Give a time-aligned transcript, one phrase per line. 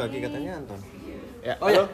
[0.00, 0.80] lagi katanya Anton.
[1.44, 1.84] Ya, Oh ya.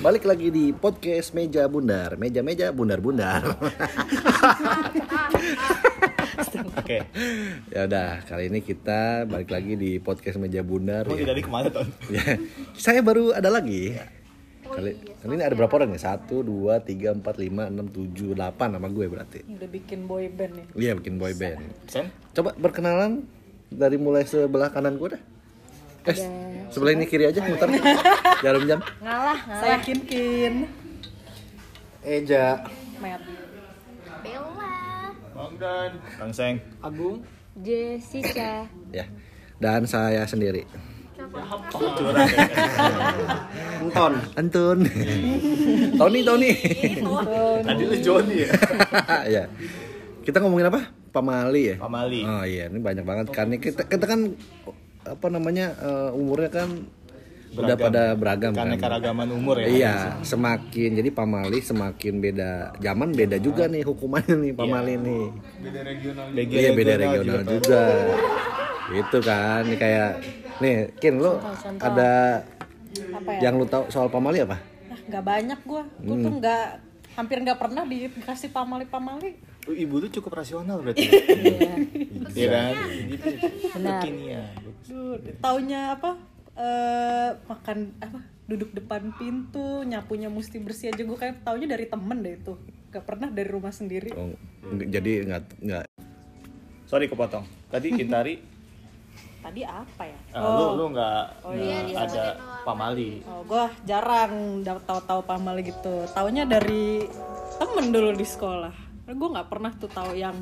[0.00, 2.16] Balik lagi di podcast Meja Bundar.
[2.16, 3.44] Meja-meja bundar-bundar.
[6.72, 7.04] Oke.
[7.68, 11.04] ya udah, kali ini kita balik lagi di podcast Meja Bundar.
[11.04, 11.28] Mau ya.
[11.28, 11.84] dari ke mana, Ton?
[12.16, 12.40] Ya,
[12.72, 13.92] Saya baru ada lagi.
[14.64, 16.16] Kali, kali ini ada berapa orang ya?
[16.16, 19.44] Satu, dua, tiga, empat, lima, enam, tujuh, delapan sama gue berarti.
[19.44, 20.66] Udah bikin boy band nih.
[20.88, 21.60] Iya bikin boy band.
[21.92, 22.08] Sen?
[22.32, 23.28] Coba berkenalan
[23.68, 25.22] dari mulai sebelah kanan gue dah.
[26.02, 26.16] Eh,
[26.74, 27.70] sebelah ini kiri aja muter.
[28.42, 28.82] Jarum jam.
[28.98, 30.66] ngalah Saya Kin Kin.
[32.02, 32.66] Eja.
[32.98, 33.22] Mer.
[34.26, 34.74] Bella
[35.30, 35.90] Bang Dan.
[36.18, 36.58] Kang Seng.
[36.82, 37.22] Agung.
[37.62, 39.06] Jessica Ya.
[39.62, 40.66] Dan saya sendiri.
[43.78, 44.12] Anton.
[44.34, 44.78] Antun.
[45.94, 46.50] Tony, Tony.
[47.62, 48.50] Tadi lu Joni ya?
[49.38, 49.44] ya.
[50.26, 50.90] Kita ngomongin apa?
[51.14, 51.76] Pamali ya?
[51.78, 52.20] Pamali.
[52.26, 54.34] Oh iya, ini banyak banget karena kita kita kan
[55.02, 56.68] apa namanya eh, umurnya kan
[57.52, 57.84] udah Beragam.
[57.84, 58.64] pada beragam kan.
[58.64, 59.66] Keanekaragaman umur ya.
[59.68, 59.94] Iya,
[60.24, 62.50] semakin jadi pamali semakin beda
[62.80, 65.24] zaman beda juga nih hukumannya nih pamali nih.
[66.32, 67.52] BG Iya beda regional regional juga.
[67.52, 67.84] juga.
[68.90, 70.10] Itu kan nih kayak
[70.58, 71.32] nih Kin lu
[71.76, 72.40] ada
[73.12, 73.40] Apa ya?
[73.42, 74.56] yang lu tahu soal pamali apa?
[74.88, 75.84] Ah, nggak banyak gua.
[76.00, 76.64] Gua tuh nggak
[77.12, 79.36] hampir nggak pernah di- dikasih pamali-pamali.
[79.62, 81.06] Ibu tuh cukup rasional berarti.
[81.46, 81.78] iya
[82.32, 82.72] Iya kan?
[83.06, 83.28] Gitu.
[83.78, 84.00] Benar.
[84.02, 84.52] Kekinian.
[84.88, 86.10] Duh, taunya apa?
[86.58, 88.20] Eh makan apa?
[88.50, 92.58] Duduk depan pintu, nyapunya mesti bersih aja gue kayak taunya dari temen deh itu.
[92.90, 94.10] Gak pernah dari rumah sendiri.
[94.12, 94.34] Oh,
[94.68, 95.84] jadi nggak nggak
[96.90, 97.46] Sorry kepotong.
[97.72, 98.36] Tadi Kintari,
[99.42, 100.18] Tadi apa ya?
[100.38, 102.24] ah, lu lu nggak Oh iya, ada
[102.62, 103.26] pamali.
[103.26, 106.06] Oh, gue jarang tahu-tahu pamali gitu.
[106.14, 107.02] Taunya dari
[107.58, 108.91] temen dulu di sekolah.
[109.04, 110.36] Gue nggak pernah tuh tahu yang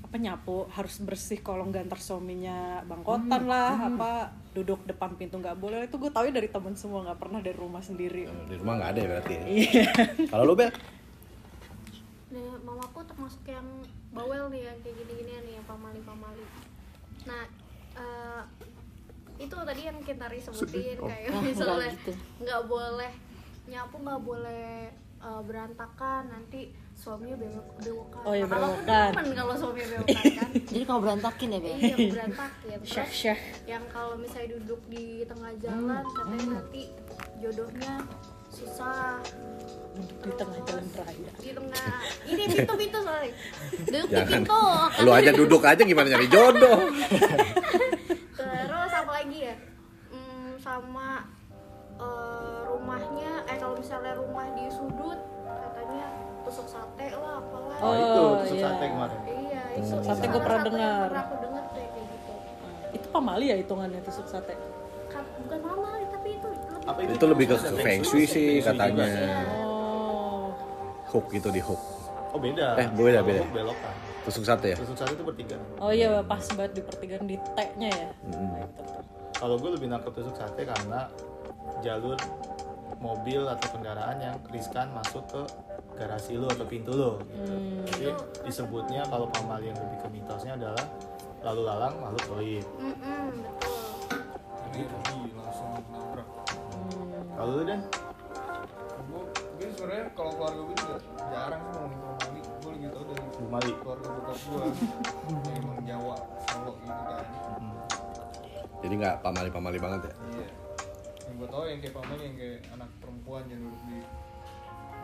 [0.00, 5.54] apa nyapu harus bersih kalau nggak ntar suaminya bangkotan lah apa duduk depan pintu nggak
[5.54, 8.90] boleh itu gue tahu dari temen semua nggak pernah dari rumah sendiri di rumah nggak
[8.90, 9.34] ada ya berarti.
[9.38, 9.44] Ya?
[9.46, 9.86] iya
[10.26, 10.66] Kalau lu Bel?
[12.30, 13.62] nah, mamaku termasuk yang
[14.10, 16.42] bawel nih yang kayak gini-gini nih yang pamali-pamali
[17.22, 17.42] nah
[17.94, 18.42] eh,
[19.38, 22.12] itu tadi yang Kintari sebutin kayak Oh, misalnya gitu.
[22.42, 23.12] nggak boleh
[23.66, 24.90] nyapu nggak boleh
[25.20, 26.60] eh, berantakan nanti
[26.92, 29.12] suaminya bewok bewokan Oh, iya, Nah, kalau bewokan.
[29.32, 30.50] kalau suaminya bewokan kan.
[30.70, 31.76] Jadi kamu berantakin ya, Bel?
[31.76, 32.78] iya berantakin.
[32.86, 36.82] Syah terus syah yang kalau misalnya duduk di tengah jalan katanya nanti
[37.38, 37.92] jodohnya
[38.48, 39.20] susah.
[39.90, 41.32] Duduk di tengah jalan raya.
[41.36, 41.92] Di tengah.
[42.24, 43.32] Ini pintu pintu soalnya
[43.86, 44.30] duduk di Jangan.
[44.30, 44.62] pintu
[45.00, 46.78] Lu aja duduk aja gimana nyari jodoh?
[48.38, 49.54] terus apa lagi ya?
[50.10, 51.24] Hmm, sama
[52.00, 56.06] eh, rumahnya eh kalau misalnya rumah di sudut katanya
[56.40, 58.64] tusuk sate lah apalah Oh, itu tusuk iya.
[58.66, 59.18] sate kemarin.
[59.26, 61.00] iya itu Sate salah gua pernah dengar.
[61.06, 62.32] pernah aku dengar tuh kayak gitu
[62.90, 64.54] itu pamali ya hitungannya tusuk sate
[65.06, 69.06] Ka- bukan mama tapi itu lebih Apa Itu lebih ke feng shui sih katanya.
[69.52, 70.48] oh
[71.06, 71.82] Hook gitu di hook.
[72.30, 72.78] Oh beda.
[72.78, 73.42] Eh, beda, beda.
[73.42, 73.94] Oh, belokan.
[74.22, 74.76] Tusuk sate ya?
[74.78, 75.56] Tusuk sate itu bertiga.
[75.76, 79.02] oh iya pas banget di pertigaan di T-nya ya nah, itu tuh.
[79.32, 81.10] Kalau gue lebih nangkep tusuk sate karena
[81.80, 82.18] jalur
[83.00, 85.42] mobil atau kendaraan yang riskan masuk ke
[85.96, 87.10] garasi lo atau pintu lo.
[87.20, 87.84] Hmm.
[87.88, 88.12] Jadi
[88.44, 90.84] disebutnya kalau pamali yang lebih ke mitosnya adalah
[91.40, 92.66] lalu lalang makhluk goib.
[92.76, 93.32] Mm-mm,
[94.70, 95.20] betul
[97.40, 97.80] Kalau lu dan
[99.00, 99.22] gue
[99.56, 100.96] gue sebenarnya kalau keluarga gue juga
[101.32, 103.72] jarang sih ngomongin pamali gue lebih tau dari Pamali.
[103.80, 104.64] keluarga bokap gue
[105.48, 106.14] yang emang Jawa
[106.46, 107.24] Solo gitu kan
[108.80, 110.12] Jadi nggak pamali-pamali banget ya?
[110.36, 110.48] iya
[111.30, 113.98] yang gue tau yang kayak pamali yang kayak anak perempuan yang duduk di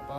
[0.03, 0.19] apa?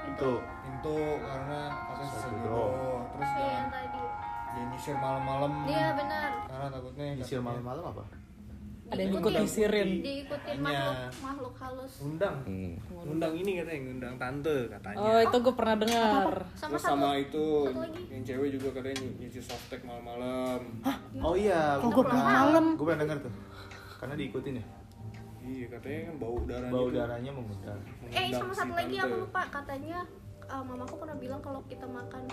[0.00, 2.08] Itu pintu karena katanya
[2.44, 2.70] jodoh
[3.16, 4.02] terus jangan yang tadi.
[4.52, 5.52] jangan nyisir malam-malam.
[5.64, 6.30] Iya benar.
[6.44, 8.04] Karena takutnya nyisir malam-malam apa?
[8.90, 11.92] ada yang ikut disirin diikutin makhluk makhluk halus.
[12.02, 12.74] Undang Hmm.
[13.06, 14.98] undang ini katanya undang tante katanya.
[14.98, 16.34] Oh itu gue pernah dengar.
[16.58, 18.02] Sama terus satu sama itu satu lagi.
[18.10, 20.60] yang cewek juga katanya nyuci softtek malam-malam.
[21.22, 22.64] Oh iya, gua pernah malam?
[22.74, 23.32] Gue pernah dengar tuh.
[24.00, 24.64] Karena diikutin ya.
[25.40, 27.80] iya katanya kan bau darahnya Bau darahnya mengundang.
[28.10, 30.04] eh sama satu lagi aku lupa katanya
[30.46, 32.28] uh, mamaku pernah bilang kalau kita makan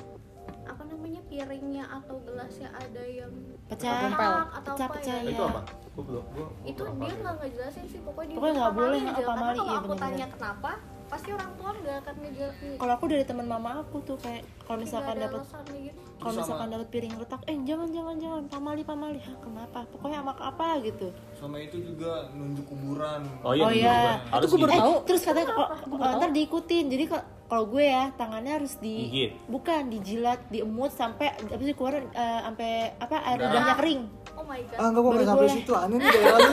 [0.64, 3.32] apa namanya piringnya atau gelasnya ada yang
[3.68, 4.12] Pecah.
[4.54, 5.48] atau Pecah, apa pecah, ya itu Iya.
[5.50, 5.62] apa?
[5.90, 6.24] Gue belum.
[6.30, 9.68] Gue itu dia nggak ngejelasin sih pokoknya dia Pokoknya nggak boleh apa karena mali, kalau
[9.68, 10.72] iya aku tanya kenapa
[11.08, 14.78] pasti orang tua nggak akan ngejelasin Kalau aku dari teman mama aku tuh kayak kalau
[14.84, 15.42] misalkan dapat
[15.80, 19.22] gitu kalau misalkan dapat piring retak, eh jangan jangan jangan pamali pamali.
[19.22, 19.86] Hah, kenapa?
[19.94, 21.08] Pokoknya sama apa gitu.
[21.38, 23.64] sama itu juga nunjuk kuburan Oh iya.
[23.64, 23.98] Oh iya.
[24.34, 24.82] Harus Itu gua baru gitu.
[24.82, 24.94] tahu.
[24.98, 26.86] Eh, terus katanya kalau ntar diikutin.
[26.90, 29.32] Jadi kalau kalau gue ya tangannya harus di Gigit.
[29.48, 34.02] bukan dijilat, diemut sampai apa sih keluar eh, sampai apa air ludahnya kering.
[34.48, 35.72] Oh my god Ah enggak gua enggak sampai situ.
[35.76, 36.52] Aneh nih daerah lu.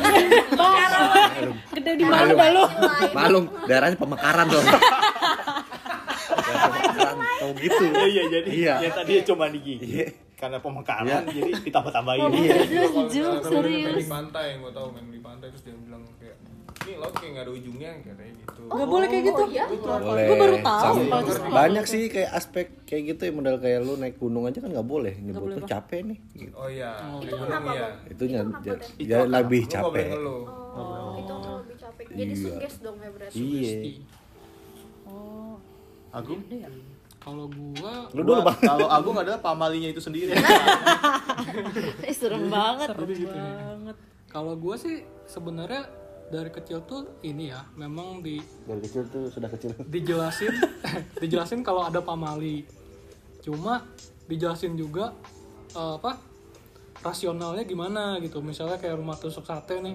[1.74, 2.64] Gede di mana dah lu?
[3.12, 4.66] Malum, daerahnya pemekaran dong.
[7.34, 7.84] Tau gitu.
[7.84, 8.74] Iya iya jadi Iya.
[8.80, 10.06] yang tadi cuma digigit Iya.
[10.34, 11.18] karena pemekaran Iya.
[11.30, 12.20] jadi ditambah-tambahin.
[12.32, 12.54] Iya.
[12.66, 13.08] Main
[13.40, 16.36] serius di pantai gue tau main di pantai terus dia bilang kayak
[16.76, 19.40] ini laut kayak nggak ada ujungnya katanya gitu Gak boleh kayak gitu.
[19.40, 20.24] oh iya Boleh.
[20.24, 20.82] Gua baru tahu.
[20.84, 24.44] Sama- Kalau terus banyak sih kayak aspek kayak gitu ya model kayak lu naik gunung
[24.44, 25.14] aja kan nggak boleh.
[25.16, 26.18] Nyebut boleh, tuh capek nih.
[26.34, 26.52] Gitu.
[26.52, 27.82] oh iya itu kenapa iya.
[27.84, 28.78] bang Itu nya kenapa, ya, Den?
[29.00, 30.06] ya lebih Lu nggak boleh capek.
[30.10, 30.42] ngeluh.
[30.74, 32.42] oh itu lebih capek jadi Iya.
[32.44, 33.74] suges dong ya berarti Iya.
[35.04, 35.54] Oh.
[36.10, 36.40] Agung?
[37.18, 38.58] Kalau gua Lu dulu Gua- bang.
[38.60, 40.32] Kalau Agung adalah pamalinya itu sendiri.
[42.04, 43.44] Eh, serem banget gitu ya.
[43.66, 43.96] Banget.
[44.26, 45.86] Kalau gua sih sebenarnya
[46.34, 49.70] dari kecil tuh ini ya, memang di Dari kecil tuh sudah kecil.
[49.94, 50.50] dijelasin
[51.22, 52.66] dijelasin kalau ada pamali.
[53.38, 53.86] Cuma
[54.26, 55.14] dijelasin juga
[55.78, 56.34] eh, apa?
[57.04, 58.40] rasionalnya gimana gitu.
[58.40, 59.92] Misalnya kayak rumah tusuk sate nih.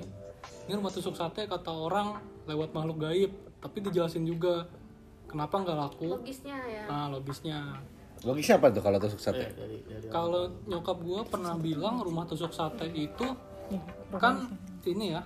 [0.69, 4.69] Ini rumah tusuk sate kata orang lewat makhluk gaib, tapi dijelasin juga
[5.25, 6.21] kenapa nggak laku.
[6.21, 7.81] logisnya ya Nah, logisnya.
[8.21, 9.50] Logisnya apa tuh kalau tusuk sate?
[10.13, 13.27] Kalau nyokap gua pernah bilang rumah tusuk sate itu
[14.13, 14.50] kan
[14.86, 15.21] ini ya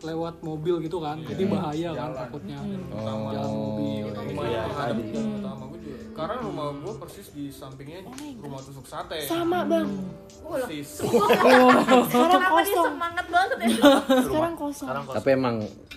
[0.00, 2.58] lewat mobil gitu kan, jadi bahaya kan takutnya.
[2.88, 4.04] Jalan mobil.
[4.06, 5.96] rumah Iya, yang ada pertama gue juga.
[6.12, 7.98] Karena rumah gue persis di sampingnya
[8.36, 9.18] rumah tusuk sate.
[9.22, 9.86] Sama bang.
[10.40, 10.88] Persis.
[11.02, 13.68] Sekarang kenapa dia kosong semangat banget ya?
[14.22, 14.86] Sekarang kosong.
[14.86, 15.56] Sekarang kalau Tapi emang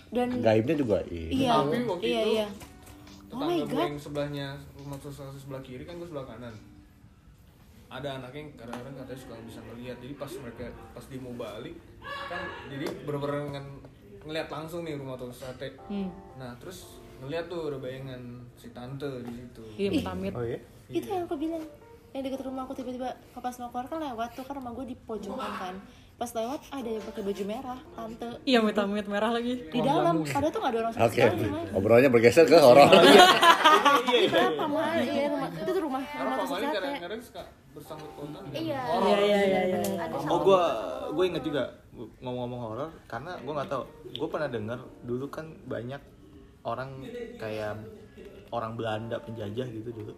[0.09, 1.29] dan gaibnya juga iya.
[1.29, 1.51] iya.
[1.55, 2.47] Tapi waktu iya itu- iya.
[3.31, 3.87] Oh my tetangga gue god.
[3.87, 6.55] yang sebelahnya rumah tusuk sate sebelah kiri kan gue sebelah kanan.
[7.87, 9.97] Ada anaknya yang kadang-kadang katanya suka bisa ngeliat.
[9.99, 13.69] Jadi pas mereka pas dia mau balik kan jadi bener-bener
[14.21, 15.73] ngeliat langsung nih rumah tusuk sate.
[16.35, 16.85] Nah terus
[17.17, 18.21] ngeliat tuh ada bayangan
[18.53, 19.61] si tante di situ.
[19.79, 20.59] Iya, amit Oh iya?
[20.89, 21.63] itu yang aku bilang.
[22.11, 24.95] Yang deket rumah aku tiba-tiba pas mau keluar kan lewat tuh kan rumah gue di
[24.99, 25.75] pojokan kan.
[26.13, 28.27] Pas lewat ada yang pakai baju merah tante.
[28.43, 29.53] Iya, amit-amit merah lagi.
[29.65, 32.83] di dalam ada tuh nggak ada orang sama Oke, sekali obrolannya bergeser ke horor.
[34.11, 35.49] kenapa mah iya rumah.
[35.51, 36.75] Itu tuh rumah rumah Mali sate.
[36.75, 37.41] kadang-kadang suka
[37.71, 38.79] bersangkut pautan iya.
[38.83, 40.05] Iya, iya, iya, iya.
[40.27, 40.61] Oh gue
[41.11, 41.63] gue inget juga
[42.21, 43.83] ngomong-ngomong horor karena gue nggak tahu.
[44.15, 46.01] Gue pernah dengar dulu kan banyak
[46.65, 47.05] orang
[47.41, 47.81] kayak
[48.53, 50.13] orang Belanda penjajah gitu dulu.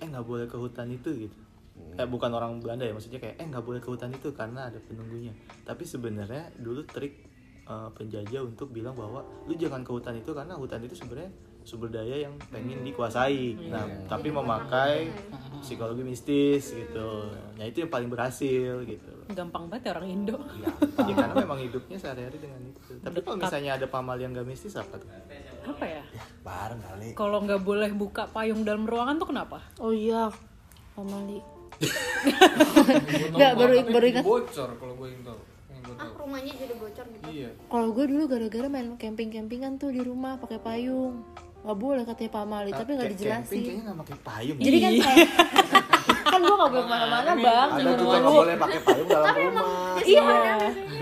[0.00, 1.38] Eh nggak boleh ke hutan itu gitu.
[1.96, 4.78] Eh bukan orang Belanda ya maksudnya kayak eh nggak boleh ke hutan itu karena ada
[4.80, 5.32] penunggunya.
[5.64, 7.14] Tapi sebenarnya dulu trik
[7.66, 11.32] eh, penjajah untuk bilang bahwa lu jangan ke hutan itu karena hutan itu sebenarnya
[11.66, 15.10] sumber daya yang pengen dikuasai nah tapi memakai
[15.58, 17.26] psikologi mistis gitu
[17.58, 20.38] nah itu yang paling berhasil gitu Gampang banget ya orang Indo.
[20.54, 20.70] Ya,
[21.02, 22.94] ya karena memang hidupnya sehari-hari dengan itu.
[22.94, 25.10] Tapi kalau misalnya ada pamal yang gak mistis apa tuh?
[25.66, 26.02] Apa ya?
[26.46, 27.10] Bareng kali.
[27.10, 29.58] Kalau nggak boleh buka payung dalam ruangan tuh kenapa?
[29.82, 30.30] oh iya
[30.94, 31.42] pamali
[33.34, 34.24] Nggak, baru- baru ingat.
[34.24, 35.40] bocor kalau gue yang tahu
[35.96, 40.34] ah rumahnya jadi bocor gitu iya kalau gue dulu gara-gara main camping-campingan tuh di rumah
[40.36, 41.22] pakai payung
[41.66, 43.58] nggak boleh katanya pamali tapi nggak dijelasin.
[43.58, 44.56] Kayaknya gak pakai payung.
[44.56, 45.28] jadi kan kayak
[46.30, 47.68] kan gue nggak boleh ke mana-mana bang.
[47.74, 49.64] Ada juga nggak boleh pakai payung dalam rumah.
[50.06, 50.22] iya.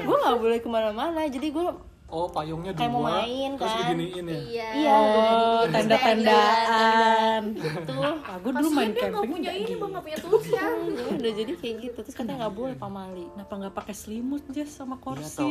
[0.01, 1.21] Gue nggak boleh ke mana-mana.
[1.29, 1.67] Jadi gue
[2.15, 2.79] Oh, payungnya dua.
[2.79, 3.81] Kayak mau main, terus kan?
[3.91, 4.39] diginiin ya.
[4.39, 4.69] iya.
[4.71, 7.43] Iya Oh, tenda-tendaan.
[7.83, 8.03] tuh
[8.39, 10.65] Aku dulu main nggak camping punya nggak ini bang nggak punya tools ya.
[11.19, 11.99] Udah jadi kayak gitu.
[12.07, 15.51] Terus katanya nggak boleh pamali Kenapa nggak pakai selimut Jess sama Iya tau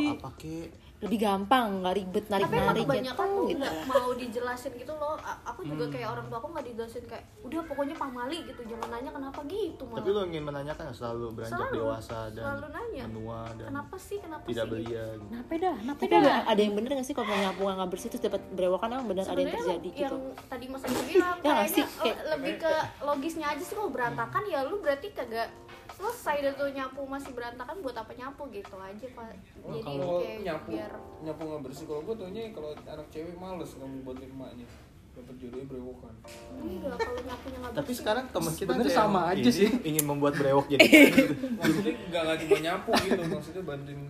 [0.96, 4.92] Lebih gampang nggak ribet narik tapi emang narik kebanyakan tuh gitu nggak mau dijelasin gitu
[4.94, 8.88] loh aku juga kayak orang tua aku nggak dijelasin kayak udah pokoknya pamali gitu jangan
[8.88, 12.66] nanya kenapa gitu Tapi malah lo ingin menanyakan ya, selalu beranjak Selalu, dewasa dan selalu
[12.70, 13.04] nanya.
[13.06, 15.26] menua dan kenapa sih kenapa tidak sih belia gitu.
[15.28, 15.74] Kenapa dah?
[15.76, 16.36] Kenapa tapi dah?
[16.46, 19.36] ada, yang bener gak sih kalau nyapu nggak bersih terus dapat berewokan emang bener ada
[19.36, 21.84] yang terjadi yang gitu tadi mas Andi bilang Ya nggak sih?
[21.84, 22.72] kayaknya Kayak- le- lebih ke
[23.02, 25.48] logisnya aja sih kalau berantakan ya lu berarti kagak
[25.94, 29.26] selesai deh tuh nyapu masih berantakan buat apa nyapu gitu aja pak
[29.62, 33.36] Oh, jadi kalau kayak nyapu biar nyapu nggak bersih kalau gue taunya kalau anak cewek
[33.36, 34.66] males kamu buatin emaknya
[35.14, 36.14] dapat jodohnya berewokan
[36.58, 39.70] enggak kalau nyapunya nggak Tapi sekarang temen kita yang sama aja sih.
[39.80, 41.34] ingin membuat brewok jadi gitu.
[41.54, 44.00] maksudnya nggak nggak cuma nyapu gitu maksudnya bantuin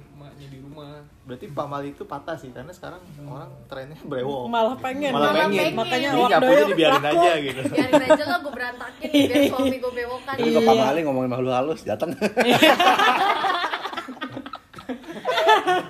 [0.75, 4.45] rumah Berarti pamal itu patah sih karena sekarang orang trennya brewok.
[4.45, 5.09] Malah pengen.
[5.14, 5.57] Malah Malah pengen.
[5.57, 5.75] pengen.
[5.78, 7.16] Makanya Jadi nyapunya dibiarin laku.
[7.16, 7.61] aja gitu.
[7.73, 11.52] biarin aja lah gue berantakin biar suami gue bewokan Tapi kalau Pak Mali ngomongin makhluk
[11.54, 12.11] halus datang.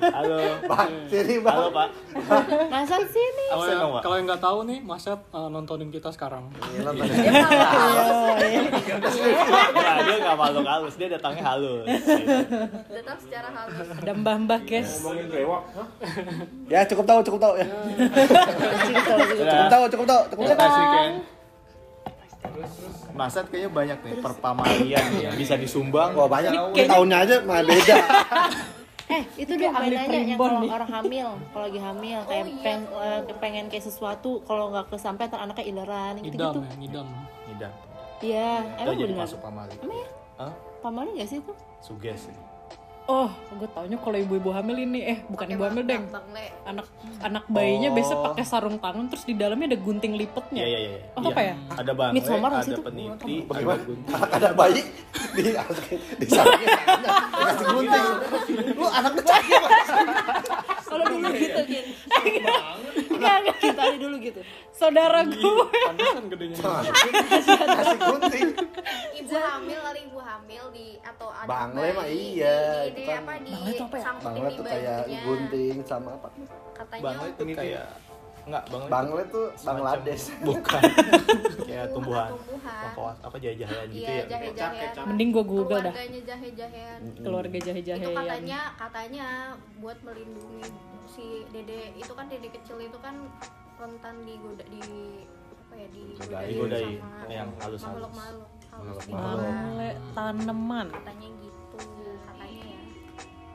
[0.07, 0.37] Halo.
[0.65, 1.57] Pak, sini Bang.
[1.57, 1.89] Halo, Pak.
[2.67, 4.03] masa sih nih Kalau yang, Pak.
[4.03, 6.45] kalau yang nggak tahu nih, Mas Yat uh, nontonin kita sekarang.
[6.67, 7.07] Iya, nonton.
[7.07, 7.33] dia
[10.03, 11.85] dia nggak makhluk halus, dia datangnya halus.
[12.87, 14.91] datang secara halus Ada mbah-mbah guys.
[14.99, 15.63] ngomongin brewok
[16.67, 17.67] ya cukup tahu, cukup tahu ya.
[18.85, 20.45] Cukup tahu, cukup tahu, cukup tahu.
[20.45, 21.13] Terima kasih, Ken.
[23.15, 26.13] Masat kayaknya banyak nih perpamalian yang bisa disumbang.
[26.13, 26.51] Wah banyak.
[26.51, 27.97] Kayaknya- Tahunnya aja mah beda.
[29.05, 30.71] Eh, itu dia ahli main nanya yang kalau nih.
[30.73, 32.63] orang hamil, kalau lagi hamil kayak iya.
[32.65, 36.61] peng- eh, pengen kayak sesuatu kalau nggak kesampaian ntar anaknya ileran ngidam gitu-gitu.
[36.63, 37.09] ya ngidam
[37.45, 37.73] Ngidam.
[38.25, 39.21] Iya, Itu emang benar.
[39.21, 39.75] masuk pamali.
[39.77, 40.09] Emang ya?
[40.35, 40.53] Hah?
[40.81, 41.53] Pamali nggak sih itu?
[41.79, 42.37] Suges sih.
[43.05, 46.09] Oh, gue taunya kalau ibu-ibu hamil ini eh bukan ibu hamil deng.
[46.09, 46.49] Bang Le.
[46.65, 46.89] Anak
[47.21, 47.97] anak bayinya Oh.
[48.01, 50.65] biasa pakai sarung tangan terus di dalamnya ada gunting lipetnya.
[50.65, 50.99] Iya iya iya.
[51.13, 51.29] Oh, Iya.
[51.29, 51.55] apa ya?
[51.77, 52.81] Ada nggak ada itu?
[52.81, 53.75] peniti, ada.
[54.33, 54.81] Ada bayi
[55.37, 55.43] di
[56.17, 56.69] di sarungnya
[57.37, 58.05] dikasih gunting.
[58.73, 59.69] Lu anaknya sakit apa?
[60.85, 61.87] Kalau dulu gitu, Kin.
[63.15, 63.57] Enggak, enggak.
[63.59, 64.41] Kita ada dulu gitu.
[64.71, 65.67] Saudara gue.
[65.87, 66.59] pantesan gedenya
[67.75, 68.49] Kasih gunting.
[69.15, 73.25] Ibu hamil kali ibu hamil di atau ada Bangle mah iya, di, itu di, kan-
[73.25, 74.05] apa di Bangle itu apa ya?
[74.45, 76.29] di tuh kayak gunting sama apa?
[76.75, 77.87] katanya Bangle itu kayak
[78.45, 78.89] enggak bangle.
[78.89, 80.25] Bangle tuh Bangladesh.
[80.41, 80.83] Bukan.
[81.69, 82.31] kayak tumbuhan.
[82.31, 83.15] tumbuhan.
[83.19, 84.25] Apa jahe-jahean gitu iya ya.
[84.29, 85.93] jahe-jahean Mending gue google dah.
[85.93, 89.27] keluarganya jahe-jahean Keluarga jahe-jahe itu katanya katanya
[89.79, 90.65] buat melindungi
[91.07, 93.15] si dede itu kan dede kecil itu kan
[93.75, 94.83] rentan digoda di
[95.65, 98.47] apa ya digodain Digodain, sama yang makhluk-makhluk halus Makhluk-makhluk.
[99.11, 99.35] luar.
[99.35, 100.87] Bangle tanaman.
[100.93, 101.79] katanya gitu
[102.21, 102.81] katanya ya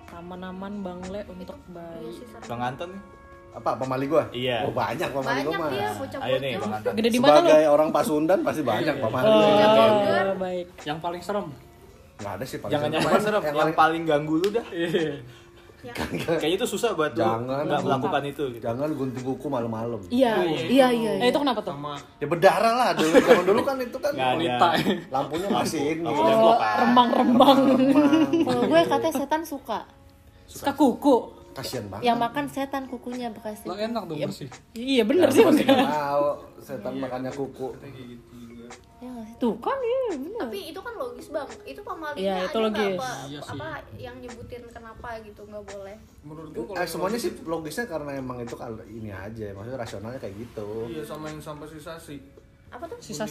[0.10, 2.12] Taman-taman bangle untuk iya bayi.
[2.44, 3.02] Bang Anton nih?
[3.50, 4.24] Apa pamali gua?
[4.30, 4.62] Iya.
[4.62, 5.70] Oh, banyak pamali gua banyak mah.
[5.72, 5.90] dia
[6.22, 6.92] Ayo nih Bang Anton.
[6.94, 7.38] Gede di mana lu?
[7.42, 9.26] Sebagai orang Pasundan pasti banyak pamali.
[9.26, 10.66] Oh, baik.
[10.82, 11.48] yang paling serem
[12.16, 13.10] Enggak ada sih paling Jangan yang serem.
[13.10, 14.66] paling serem, Yang yang paling- paling ganggu lu dah.
[15.80, 15.96] yang
[16.36, 17.64] Kayaknya itu susah buat lu Jangan.
[17.64, 18.60] nggak melakukan itu gitu.
[18.62, 20.00] Jangan gunting kuku malam-malam.
[20.12, 20.36] Iya,
[20.68, 21.12] iya, iya.
[21.18, 21.72] Eh itu kenapa tuh?
[21.72, 23.16] sama Ya berdarah lah dulu.
[23.18, 24.68] Zaman dulu kan itu kan wanita
[25.08, 26.04] lampunya masih ini.
[26.06, 27.60] Oh, remang-remang.
[28.44, 29.88] Kalau gue katanya setan suka.
[30.44, 31.39] Suka kuku.
[31.62, 32.04] Kasian banget.
[32.04, 33.68] Yang makan setan kukunya bekasnya.
[33.68, 35.42] lah enak dong bersih Iya bener sih.
[35.42, 35.78] Pasti enggak.
[35.78, 36.26] nggak mau
[36.58, 37.68] setan makannya kuku.
[39.00, 39.36] Ya nggak sih?
[39.38, 40.40] Tuh kan iya bener.
[40.42, 42.98] tapi itu kan logis bang itu pamalinya Iya, itu ada logis.
[42.98, 43.50] apa, Iya sih.
[43.50, 48.12] apa yang nyebutin kenapa gitu nggak boleh menurut gua kalau Eh, semuanya sih logisnya karena
[48.14, 50.68] emang itu kan ini aja, maksudnya rasionalnya kayak gitu.
[50.86, 52.20] iya sama yang sampah sisasi
[52.70, 53.24] apa tuh Sisa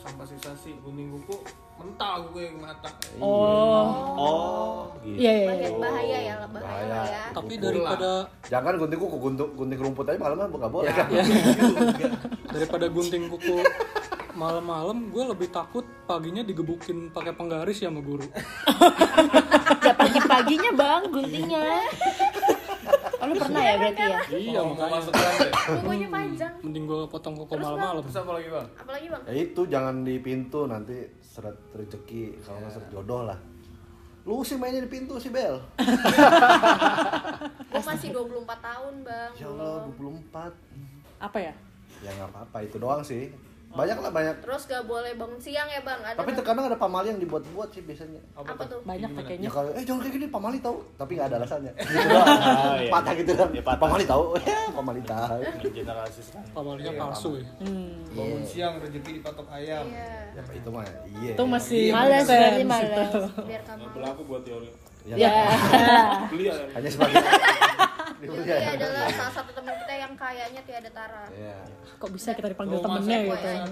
[0.00, 0.04] sih.
[0.08, 1.36] sampah sisasi gunting kuku
[1.76, 2.88] mental gue yang mata
[3.20, 3.84] Oh.
[4.16, 5.16] Oh, gitu.
[5.20, 5.46] Iya iya.
[5.48, 5.76] bahaya, iya.
[5.76, 6.88] bahaya ya lah bahaya, Bahaya.
[6.88, 8.10] lah ya tapi daripada
[8.48, 11.08] Jangan gunting kuku, gunting, gunting rumput aja malam nggak boleh kan?
[12.56, 13.60] daripada gunting kuku
[14.30, 18.24] malam-malam gue lebih takut paginya digebukin pakai penggaris ya sama guru
[19.80, 21.64] Ya pagi-paginya bang, guntingnya.
[23.30, 24.18] Lu pernah ya berarti ya?
[24.34, 28.30] iya mau makanya masuk kan deh kukunya panjang mending gue potong kuku malam-malam terus apa
[28.34, 32.90] lagi bang apalagi bang Ya itu jangan di pintu nanti seret rezeki kalau nggak seret
[32.90, 33.38] jodoh lah.
[34.26, 35.56] Lu sih mainnya di pintu sih Bel.
[37.70, 41.22] gue masih 24 tahun bang Ya Allah, belum 24.
[41.22, 41.54] Apa ya?
[42.02, 43.30] Ya nggak apa-apa itu doang sih.
[43.70, 44.34] Banyak lah banyak.
[44.40, 47.80] terus gak boleh bangun siang ya bang ada Tapi terkadang ada pamali yang dibuat-buat sih
[47.80, 48.18] biasanya.
[48.34, 49.48] apa tuh Banyak tuh Ya kayaknya.
[49.48, 51.72] kalau eh jangan kayak gini pamali tahu, tapi nggak ada alasannya.
[51.80, 52.26] Gitu doang.
[52.26, 52.90] Oh, iya.
[52.90, 53.48] Patah gitu kan.
[53.50, 53.80] Ya, patah.
[53.80, 54.22] Pamali tahu.
[54.44, 55.38] Ya, pamali tahu.
[55.70, 56.50] Generasi sekarang.
[56.50, 57.94] pamalinya palsu ya Hmm.
[58.10, 60.82] bangun siang rezeki dipatok ayam iya Ya, itu mah
[61.20, 61.32] iya.
[61.32, 63.12] Itu masih Males sense berarti males.
[63.40, 64.68] biar kamu berlaku buat teori
[65.00, 65.32] Ya, Ya.
[66.28, 67.16] beli ya hanya sebagai
[68.20, 68.70] jadi Dibeli dia ya.
[68.74, 71.56] adalah salah satu teman kita yang kayaknya tiada tara Iya.
[71.96, 73.48] Kok bisa kita dipanggil Rumah temennya gitu?
[73.48, 73.64] ya.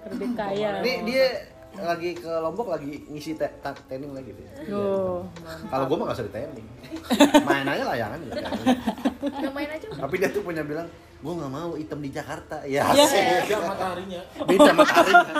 [0.00, 0.70] Karena dia kaya.
[0.78, 1.26] Ini dia
[1.72, 4.50] lagi ke Lombok lagi ngisi te- training lagi dia.
[4.66, 5.22] Yo.
[5.66, 6.66] Kalau gua mah gak usah di training.
[7.46, 8.52] Main aja layangan gitu kan.
[9.20, 10.88] nggak main aja Tapi dia tuh punya bilang,
[11.20, 12.62] gua nggak mau hitam di Jakarta.
[12.64, 13.04] Ya, Ya.
[13.04, 13.22] sih.
[13.44, 15.34] Beda mataharinya Beda mataharinya.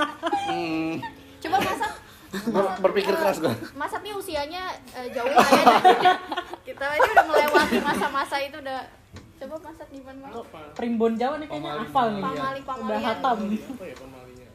[0.47, 0.93] Hmm.
[1.40, 1.93] coba masak
[2.30, 3.50] Ber- berpikir keras gua.
[3.75, 5.64] Masat nih usianya eh, jauh lah ya
[6.68, 8.80] kita aja udah melewati masa-masa itu udah
[9.37, 10.34] coba masak gimana Mas?
[10.72, 12.22] Primbon Jawa nih kayaknya hafal nih.
[12.22, 13.37] pamali Udah pamalian hatam.
[13.40, 14.49] apa ya pemalinya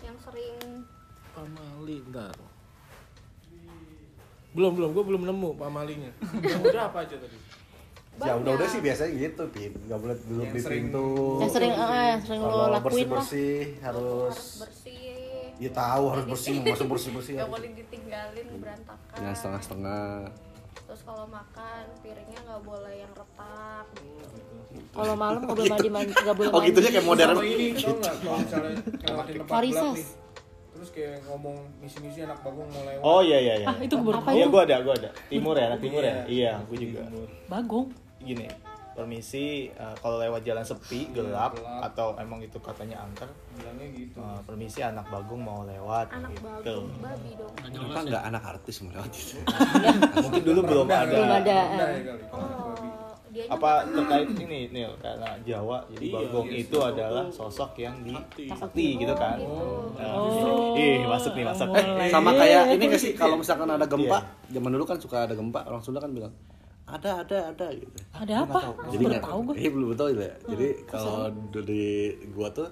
[0.00, 0.56] yang sering
[1.30, 2.34] pamali bentar
[4.50, 6.10] belum belum gue belum nemu pamalinya
[6.40, 7.38] yang udah apa aja tadi
[8.20, 9.72] Ya udah-udah sih biasanya gitu, Pin.
[9.80, 11.08] Gak boleh duduk Yang di sering- pintu.
[11.40, 12.80] Yang sering, eh, yang sering lo lakuin lah.
[12.84, 14.99] bersih-bersih harus harus bersih
[15.60, 17.36] Ya tahu harus bersih, masuk bersih-bersih.
[17.36, 17.52] gak harus.
[17.52, 20.10] boleh ditinggalin berantakan Jangan setengah-setengah.
[20.80, 23.86] terus kalau makan piringnya nggak boleh yang retak
[24.90, 26.68] Kalau malam nggak boleh mandi mandi, nggak boleh Oh mandi.
[26.72, 27.30] gitunya kayak modern.
[27.30, 28.74] sama ini tau nggak kalau misalnya
[29.30, 29.62] tempat
[30.70, 33.66] terus kayak ngomong misi-misi anak bagong mau lewat Oh iya iya iya.
[33.68, 34.30] Ah, itu gue baru Apa.
[34.32, 35.10] Iya gua ada, gua ada.
[35.28, 36.14] Timur ya, anak timur ya.
[36.24, 37.02] Iya, gua juga.
[37.46, 37.86] Bagong.
[38.18, 38.44] Gini,
[39.00, 41.88] permisi eh, kalau lewat jalan sepi, gelap Gelap.
[41.88, 46.44] atau emang itu katanya angker, bilangnya gitu eh, permisi anak bagong mau lewat anak gitu.
[46.84, 49.20] bagus babi dong Kenapa nggak anak artis melewati?
[50.24, 51.08] Mungkin dulu belum ada.
[51.08, 51.58] Belum ada.
[51.96, 52.60] Ya oh
[53.30, 57.94] apa terkait ini Nil karena Jawa jadi Iya, Bagong iya, itu Bagong adalah sosok yang
[58.02, 58.44] di sakti.
[58.50, 59.38] sakti gitu kan
[59.94, 60.74] Nah, Oh.
[60.74, 64.18] ih masuk nih masuk Eh, sama kayak ini nggak sih kalau misalkan ada gempa,
[64.50, 66.34] zaman dulu kan suka ada gempa, orang Sunda kan bilang
[66.90, 67.90] ada ada ada gitu.
[68.12, 68.60] Ada apa?
[68.90, 69.54] Jadi nggak tahu gue.
[69.56, 70.34] Iya belum tahu gitu ya.
[70.48, 71.16] Jadi kalau
[71.50, 71.86] dari
[72.34, 72.68] gua tuh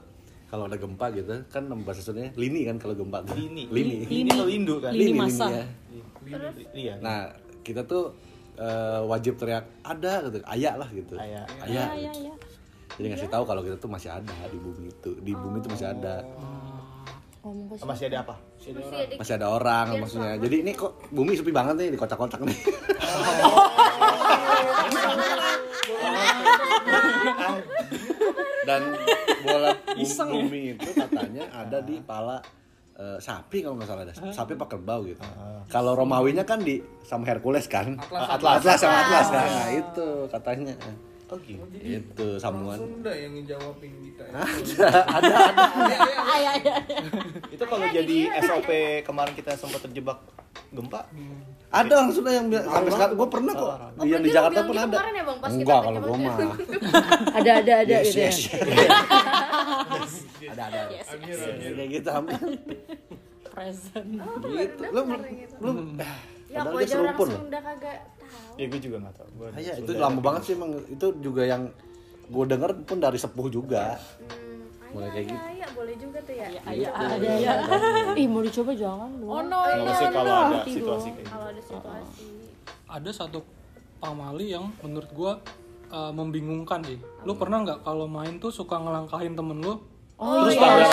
[0.48, 3.36] kalau ada gempa gitu kan bahasa Sundanya lini kan kalau gempa tuh.
[3.36, 3.96] lini Lini.
[4.08, 5.46] lini atau lindu kan Lini masa.
[5.52, 5.64] ya.
[6.72, 7.28] iya Nah,
[7.60, 8.16] kita tuh
[8.56, 11.14] eh, wajib teriak ada gitu, ayak lah gitu.
[11.16, 11.46] Ayak.
[11.62, 11.88] Ayak.
[11.94, 12.32] Iya, iya.
[12.98, 15.10] Jadi ngasih tahu kalau kita tuh masih ada di bumi itu.
[15.22, 16.24] Di bumi itu masih ada.
[16.24, 16.67] ke
[17.84, 18.80] masih ada apa masih ada
[19.16, 20.34] Masih ada orang maksudnya.
[20.36, 22.58] Jadi ini kok bumi sepi banget nih di kotak-kotak nih.
[28.62, 28.80] Dan
[29.40, 32.36] bola bum- bumi itu katanya ada di pala
[32.98, 34.14] eh, sapi kalau nggak salah ada.
[34.30, 35.22] Sapi apa kerbau gitu.
[35.68, 37.96] Kalau Romawinya kan di sama Hercules kan.
[37.96, 38.60] Atlas.
[38.60, 39.48] Atlas sama Atlas kan.
[39.48, 40.74] Nah, itu katanya.
[41.28, 42.78] Oh gitu Itu Orang sambungan.
[42.78, 44.32] Sunda yang ngejawabin kita ya.
[45.16, 46.72] ada ada.
[47.48, 48.70] itu kalau jadi SOP
[49.02, 50.18] kemarin kita sempat terjebak
[50.68, 51.04] gempa
[51.68, 53.70] Ada orang Sunda yang bilang sampai sekarang gue pernah kok.
[53.94, 54.96] Oh, yang di Jakarta pun gitu ada.
[54.96, 56.36] kemarin ya, Bang, pas kita Enggak kalau gue mah.
[57.38, 58.38] ada ada ada Yes, gitu ya yes.
[60.48, 60.80] Ada ada.
[61.12, 61.36] Anjir.
[61.76, 62.38] Kayak gitu hampir.
[63.48, 64.08] Present.
[64.48, 64.82] Gitu.
[64.88, 65.00] Lu
[65.60, 65.70] lu
[66.48, 67.38] ya padahal kalau dia serupun loh.
[67.38, 68.52] Sunda kagak tahu.
[68.56, 69.28] Ya gue juga nggak tahu.
[69.36, 70.70] Gua Iya, itu lama banget sih emang.
[70.88, 71.62] Itu juga yang
[72.28, 73.96] gue denger pun dari sepuh juga.
[73.96, 75.40] hmm, Mulai kayak gitu.
[75.52, 76.46] ayah, boleh juga tuh ya.
[76.64, 77.52] Iya, ada ya
[78.16, 79.28] ih mau dicoba jangan dong.
[79.28, 81.28] Oh no, Nggak no, sih kalau ada situasi kayak gitu.
[81.28, 82.24] kalau ada situasi.
[82.88, 83.38] Ada satu
[84.00, 85.32] pamali yang menurut gua
[85.92, 86.96] uh, membingungkan sih.
[87.28, 89.76] Lu pernah nggak kalau main tuh suka ngelangkahin temen lu
[90.18, 90.66] oh terus iya.
[90.66, 90.92] darah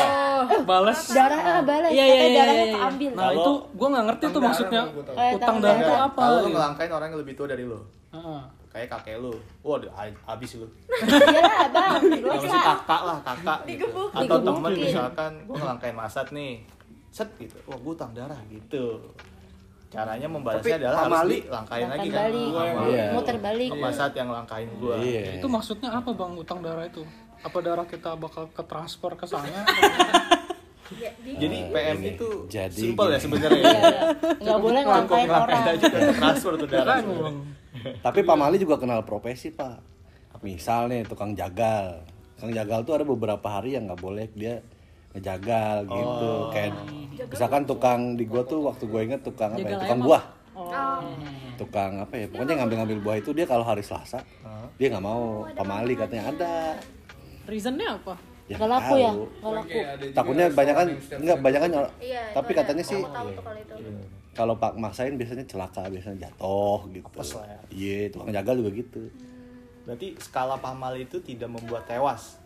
[0.61, 2.75] balas darah ah balas Iya, iya, katanya iya, darahnya iya, iya.
[2.77, 3.11] keambil.
[3.17, 4.81] Nah itu gua nggak ngerti tuh maksudnya.
[5.17, 6.19] Eh, utang darah itu apa?
[6.21, 7.79] Kalau lu ngelangkain orang yang lebih tua dari lu.
[8.13, 8.41] Heeh.
[8.75, 9.31] kayak kakek lu.
[9.63, 9.79] Wah
[10.27, 10.67] habis lu.
[10.67, 13.87] Iya lah bang ya masih kakak lah kakak gitu.
[14.11, 16.53] atau temen misalkan gue ngelangkain masat nih.
[17.07, 17.55] Set gitu.
[17.71, 18.99] Wah gue utang darah gitu.
[19.87, 22.19] Caranya membalasnya Tapi adalah harus dilangkain lagi Langkain kan.
[22.19, 22.49] balik.
[22.91, 23.05] Iya.
[23.15, 23.69] muter balik.
[23.79, 25.21] Masat yang langkain gue Iya.
[25.39, 27.01] itu maksudnya apa bang utang darah itu
[27.45, 29.61] apa darah kita bakal ke transfer ke sana
[30.97, 33.99] ya, di, jadi PM Ini, itu jadi simple ya sebenarnya Iya,
[34.41, 35.61] nggak boleh ngelangkain orang
[36.17, 36.97] transfer tuh darah.
[38.01, 39.77] Tapi Pak Mali juga kenal profesi Pak.
[40.41, 42.05] Misal nih tukang jagal.
[42.37, 44.61] Tukang jagal tuh ada beberapa hari yang nggak boleh dia
[45.13, 46.31] ngejagal gitu.
[46.53, 46.71] Kayak
[47.29, 49.77] misalkan tukang di gua tuh waktu gue inget tukang apa ya?
[49.85, 50.23] Tukang buah.
[50.53, 50.69] oh,
[51.57, 52.25] Tukang apa ya?
[52.29, 54.21] Pokoknya ngambil-ngambil buah itu dia kalau hari Selasa
[54.75, 56.55] dia nggak mau Pak Mali katanya ada.
[57.45, 58.15] Reasonnya apa?
[58.45, 59.01] Ya, nggak laku tahu.
[59.01, 59.79] ya nggak laku
[60.13, 62.61] Takutnya banyak kan enggak banyak kan iya tapi itu ada.
[62.61, 63.73] katanya sih tuh kalau itu
[64.35, 67.07] kalau Pak maksain biasanya celaka, biasanya jatuh gitu.
[67.23, 67.57] Ya.
[67.71, 69.01] Iya, tukang jagal juga gitu.
[69.81, 72.37] berarti skala pamal itu tidak membuat tewas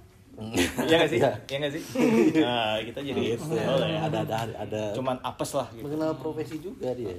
[0.80, 1.20] Iya nggak sih?
[1.50, 1.84] Iya nggak sih?
[2.38, 3.44] Nah, kita jadi Gitu.
[3.44, 4.00] boleh.
[4.00, 5.84] Ada ada ada Cuman apes lah gitu.
[5.84, 7.12] mengenal profesi juga dia.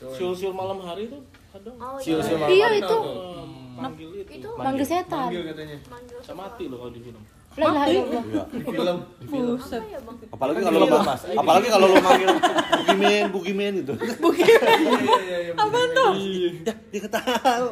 [0.00, 4.30] Siul-siul malam hari tuh kadang oh Siul-siul iya malam iya hari itu eh, manggil itu
[4.34, 5.76] itu manggil setan Manggil katanya.
[5.86, 8.02] manggil bisa mati loh kalau di film lah lah Iya.
[8.48, 8.96] Di film.
[9.28, 9.76] Buset.
[9.76, 9.98] apa ya
[10.32, 11.22] Apalagi kalau di lu film, Mas.
[11.30, 12.28] apalagi kalau lu manggil
[12.74, 13.92] bugimen, bugimen gitu.
[14.32, 14.56] Iya
[15.20, 15.52] iya iya.
[15.54, 16.10] Apaan tuh?
[16.64, 17.04] Ya, dia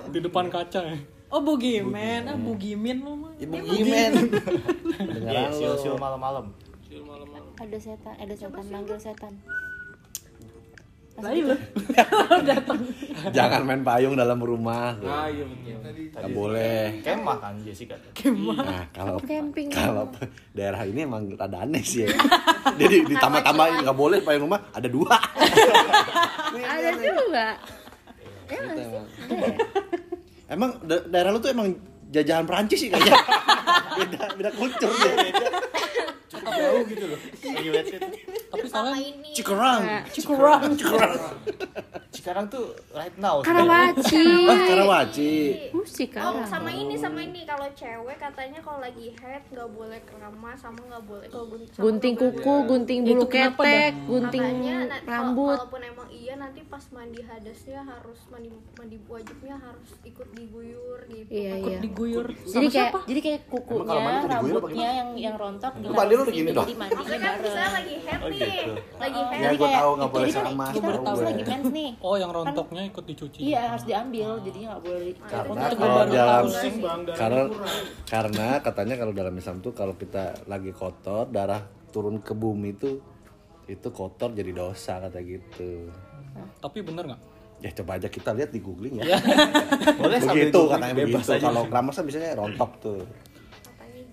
[0.06, 0.96] di depan kaca ya
[1.30, 3.32] Oh bugimen, ah bugimin lo mah.
[3.36, 4.10] Ya bugimen.
[4.20, 5.56] Iya, Kedengaran lu.
[5.56, 6.44] siul-siul malam-malam.
[6.82, 9.32] siul malam-malam ada setan ada setan manggil setan
[11.20, 11.56] Lagi lo.
[13.30, 14.96] Jangan main payung dalam rumah.
[14.96, 15.06] tuh.
[15.06, 15.76] ah iya betul
[16.11, 16.83] Nggak boleh.
[17.00, 17.94] Kemah kan Jessica.
[18.56, 19.68] Nah, kalau camping.
[19.70, 20.04] kalau
[20.50, 22.09] daerah ini emang rada aneh sih ya.
[22.76, 25.16] Jadi ditambah-tambahin nggak boleh payung rumah ada dua.
[26.50, 27.46] ada juga
[28.50, 29.06] Gitu emang.
[30.50, 31.70] Emang da- daerah lu tuh emang
[32.11, 33.14] jajahan Perancis sih kayaknya.
[33.96, 35.30] beda beda kultur ya.
[36.30, 37.20] Jauh gitu loh.
[37.38, 38.29] Itu.
[38.50, 39.82] Tapi sama soalnya ini Cikerang.
[42.20, 42.46] Cikurang.
[42.46, 43.40] Sekarang tuh right now.
[43.40, 45.33] Karawaci Ah, Karawaci.
[45.72, 50.00] musik Oh, kan sama ini sama ini kalau cewek katanya kalau lagi head nggak boleh
[50.04, 53.92] keramas sama nggak boleh kalau gunting sama gunting kuku gunting Ya, bulu itu kenapa ketek
[54.04, 59.56] gunting Katanya kalau- rambut Walaupun emang iya nanti pas mandi hadasnya harus mandi mandi wajibnya
[59.56, 61.30] harus ikut diguyur gitu.
[61.30, 62.26] iya Ikut iya diguyur.
[62.28, 62.98] jadi Sama kayak siapa?
[63.02, 66.66] jadi kayak kukunya rambutnya yang yang rontok Lu mandi lu ditaruh gini sini, dong?
[66.66, 68.72] jadi Maksudnya kan misalnya lagi head Oh, nih, gitu.
[68.98, 69.33] lagi head.
[69.33, 70.66] Ya Jadi gue kayak- tahu nggak boleh jadi kan sama.
[70.68, 70.88] kita
[71.20, 73.38] lagi mens nih oh yang rontoknya ikut dicuci.
[73.38, 75.10] iya harus diambil jadinya nggak boleh.
[75.30, 76.44] Karena kalau baru dalam
[77.14, 77.42] karena
[78.10, 81.62] karena katanya kalau dalam Islam tuh kalau kita lagi kotor darah
[81.94, 82.98] turun ke bumi itu
[83.70, 85.86] itu kotor jadi dosa kata gitu.
[86.58, 87.22] tapi bener nggak?
[87.60, 89.14] Ya coba aja kita lihat di googling ya.
[90.00, 91.44] boleh sambil begitu googling, katanya bebas begitu.
[91.46, 93.02] Kalau keramas kan biasanya rontok tuh.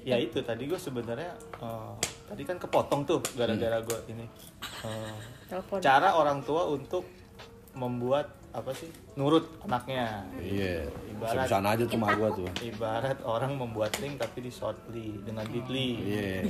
[0.08, 1.94] ya itu tadi gue sebenarnya eh,
[2.32, 4.26] tadi kan kepotong tuh gara-gara gue ini.
[5.48, 5.80] Telepon.
[5.80, 7.17] cara orang tua untuk
[7.78, 10.90] membuat apa sih nurut anaknya Iya.
[11.08, 12.50] Ibarat- Bisa aja tuh mah gua tuh.
[12.60, 16.50] ibarat orang membuat link tapi di shortly dengan bitly Iya.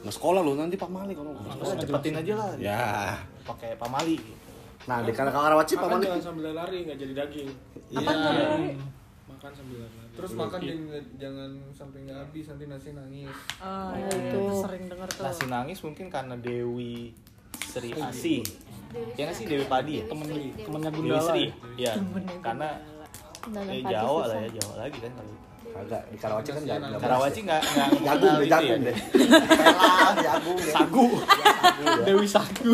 [0.00, 3.14] Nggak sekolah lu nanti Pak Mali kalau Terus cepetin aja lah Ya.
[3.42, 4.18] pakai pamali
[4.82, 6.06] Nah, di Kanak Karawaci Pak Makan Mali.
[6.08, 7.48] jangan sambil lari nggak jadi daging.
[7.92, 8.10] Apa
[9.28, 9.96] Makan sambil lari.
[10.10, 13.36] Terus makan jangan, jangan sampai nggak habis nanti nasi nangis.
[13.56, 14.16] Ah, Nah, itu.
[14.18, 14.42] itu.
[14.58, 15.22] sering denger tuh.
[15.22, 17.12] nasi nangis mungkin karena Dewi
[17.70, 18.36] Sri Asi
[19.14, 20.26] ya nggak sih Dewi Padi ya temen
[20.58, 21.44] temennya Dewi Gundala Sri
[21.78, 21.92] ya.
[21.94, 22.02] ya
[22.42, 22.68] karena
[23.70, 25.48] eh, Jawa lah ya Jawa lagi kan kalau itu.
[25.70, 26.98] Kagak di Karawaci kan enggak.
[26.98, 28.88] Karawaci nggak nggak Jagung mengenal deh, itu jagung ya.
[28.90, 28.96] deh.
[29.54, 30.72] Pelang, jagung deh.
[30.74, 31.06] sagu
[32.02, 32.72] Dewi Sagu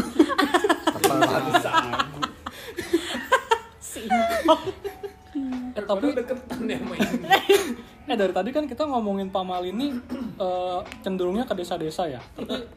[5.77, 7.01] eh tapi deketan ya main.
[8.07, 9.91] eh dari tadi kan kita ngomongin pamali ini
[10.45, 12.21] eh, cenderungnya ke desa-desa ya.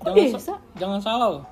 [0.01, 0.39] Tapi jangan desa?
[0.41, 1.43] sa- jangan salah loh.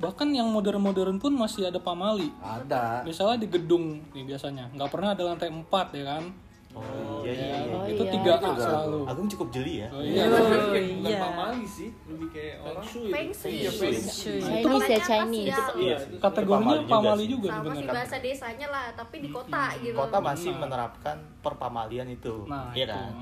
[0.00, 3.06] Bahkan yang modern-modern pun masih ada pamali Ada.
[3.06, 4.72] misalnya di gedung nih biasanya.
[4.74, 5.62] Nggak pernah ada lantai 4
[5.94, 6.24] ya kan
[6.72, 7.74] oh iya iya iya.
[7.76, 8.12] Oh, itu iya.
[8.16, 8.98] tiga A selalu.
[9.06, 9.88] Agung cukup jeli ya.
[9.92, 10.24] Oh, iya.
[10.26, 11.18] Bukan iya.
[11.20, 13.52] pamali sih, lebih kayak orang Feng Shui.
[13.52, 14.40] Iya, feng Shui.
[14.42, 15.62] Chinese ya Chinese.
[15.78, 17.60] Iya kategorinya Pamali juga sih.
[17.62, 19.96] Sama sih bahasa desanya lah, tapi di kota gitu.
[19.96, 22.34] kota masih menerapkan perpamalian itu.
[22.48, 22.94] Nah iya itu.
[22.94, 23.12] kan?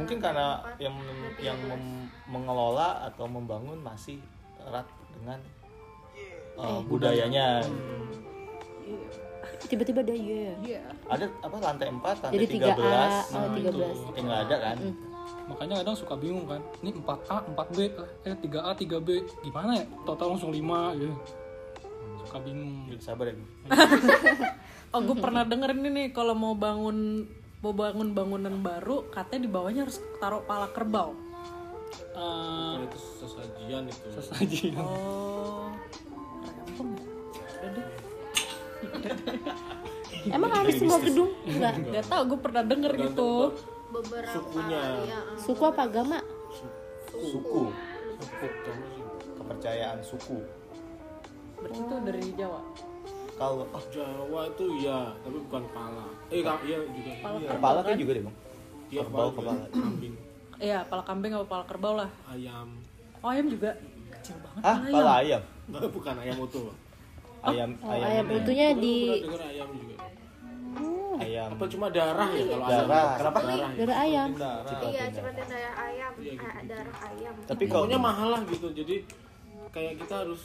[0.00, 0.94] Mungkin karena yang
[1.40, 1.58] yang
[2.28, 4.18] mengelola atau membangun masih
[4.66, 5.38] erat dengan
[6.58, 7.62] uh, budayanya
[9.64, 14.10] tiba-tiba ada ya ada apa lantai 4, lantai Jadi 3A, 13 oh, 13.
[14.12, 14.76] itu nggak ada kan
[15.46, 17.78] makanya kadang suka bingung kan ini 4A 4B
[18.26, 19.08] eh 3A 3B
[19.40, 20.60] gimana ya total langsung 5
[20.98, 21.14] gitu
[22.26, 23.34] suka bingung Gitu, sabar ya.
[24.94, 27.26] Oh, gue pernah denger ini nih kalau mau bangun
[27.60, 31.12] mau bangun bangunan baru, katanya di bawahnya harus taruh pala kerbau.
[31.12, 34.06] Eh, Kalau itu sesajian itu.
[34.14, 35.68] sesaji Oh,
[36.46, 37.15] rempong ya?
[40.36, 43.54] Emang harus semua gedung enggak Gak tau, gue pernah denger gitu.
[43.86, 44.82] beberapa Sukunya.
[45.06, 46.18] ya, suku apa agama
[47.06, 49.02] suku sih.
[49.38, 50.38] kepercayaan suku
[51.56, 52.60] Berarti itu dari Jawa.
[53.36, 56.04] kalau oh, Jawa itu ya, tapi bukan kepala.
[56.28, 57.12] Eh, ka- iya juga.
[57.14, 58.36] Iya, kepala tuh juga deh bang
[58.86, 59.52] Iya, kerbau kepala.
[59.54, 60.14] kepala Kambing,
[60.56, 62.10] Iya, pala kambing apa pala kerbau lah.
[62.26, 62.68] ayam.
[63.22, 63.70] Oh, ayam juga
[64.12, 64.62] kecil banget.
[64.62, 65.42] ah pala kepala ayam
[65.88, 66.74] bukan ayam utuh.
[67.42, 68.36] Ayam oh ayam ini.
[68.36, 69.94] utuhnya di pernah dengar ayam juga.
[71.16, 72.84] ayam Apa cuma darah ya kalau ayam?
[72.86, 73.08] Darah.
[73.16, 73.38] Kenapa?
[73.40, 73.56] Darah.
[73.56, 73.68] ya?
[73.72, 76.36] darah ayam iya cepetin darah ayam eh,
[76.68, 78.66] darah ayam tapi kalau Pokoknya mahal lah gitu.
[78.70, 78.96] Jadi
[79.68, 80.42] kayak kita harus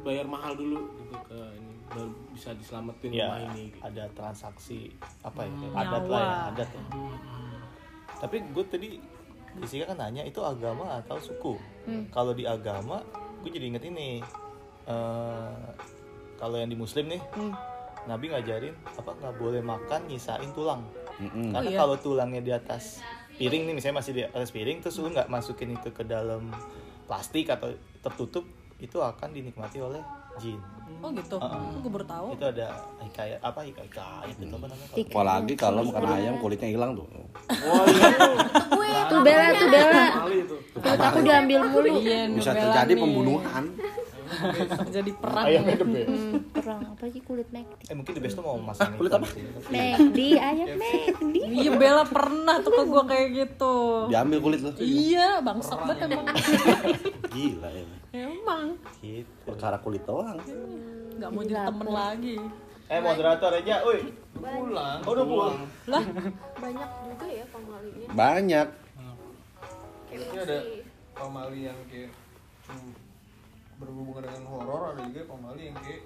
[0.00, 3.64] bayar mahal dulu gitu ke ini baru bisa diselamatin ya rumah ini.
[3.68, 3.78] Gitu.
[3.82, 4.78] ada transaksi
[5.20, 6.48] apa ya Hmm, adat lah ya nyawa.
[6.54, 6.82] adat ya.
[8.16, 8.88] tapi gue tadi
[9.58, 11.58] Jessica kan nanya itu agama atau suku
[12.08, 13.02] kalau di agama
[13.42, 14.22] gue jadi inget ini
[14.86, 15.66] eh,
[16.40, 17.20] kalau yang di muslim nih
[18.02, 20.80] Nabi ngajarin apa nggak boleh makan nyisain tulang
[21.20, 21.52] Mm-mm.
[21.52, 21.78] karena Oh, iya.
[21.78, 23.04] kalau tulangnya di atas
[23.36, 26.48] piring nih misalnya masih di atas piring terus lu nggak masukin itu ke dalam
[27.04, 27.68] plastik atau
[28.00, 28.48] tertutup
[28.78, 30.00] itu akan dinikmati oleh
[30.36, 30.56] jin
[31.00, 31.40] Oh gitu.
[31.40, 31.80] Uh-uh.
[31.80, 32.26] Gue baru tahu.
[32.34, 34.90] itu ada hikayat apa hikayat itu apa namanya.
[35.00, 37.06] Apalagi kalau makan ayam kulitnya hilang tuh.
[37.48, 39.00] Iya.
[39.08, 40.46] tuh bela tuh bela kulit
[41.00, 43.64] aku diambil mulu Iya, Bisa terjadi pembunuhan.
[44.80, 45.44] Terjadi perang.
[45.44, 48.56] ayamnya the best hmm, perang apa sih kulit McD eh mungkin the best tuh mau
[48.56, 49.28] masang kulit iklan apa?
[49.68, 53.74] McD ayam McD Iya Bella pernah tuh ke gue kayak gitu.
[54.06, 54.70] Diambil kulit lu.
[54.76, 56.26] Iya, bangsat banget emang.
[57.34, 57.84] Gila ya.
[58.12, 58.66] Emang
[58.98, 60.38] gitu Perkara kulit doang.
[61.12, 62.36] nggak mau jadi temen lagi.
[62.86, 64.00] eh moderator aja uy
[64.32, 64.98] Pulang.
[65.00, 66.02] oh, udah pulang Lah,
[66.56, 68.68] banyak juga ya pamalinya Banyak.
[70.10, 70.58] Ini ada
[71.12, 72.10] pamali yang kayak
[72.64, 72.90] cuma
[73.80, 76.02] berhubungan dengan horor, ada juga pamali yang kayak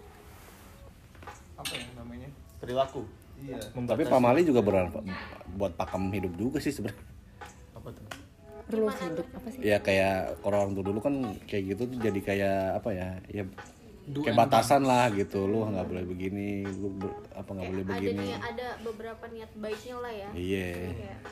[1.55, 2.29] apa ya namanya?
[2.57, 3.03] perilaku
[3.37, 3.59] Iya.
[3.59, 4.09] Tapi Membatasi.
[4.09, 5.05] pamali juga bermanfaat
[5.53, 7.03] buat pakem hidup juga sih sebenarnya.
[7.75, 8.07] apa tuh
[8.67, 12.59] rules hidup apa sih Ya kayak orang tua dulu kan kayak gitu tuh jadi kayak
[12.79, 13.09] apa ya?
[13.29, 13.45] Ya
[14.05, 15.45] Do kayak batasan lah gitu.
[15.45, 18.25] Lu nggak boleh begini, lu ber- apa nggak boleh ada begini.
[18.25, 20.71] niat ada beberapa niat baiknya lah ya Iya.
[20.95, 21.23] Kayak-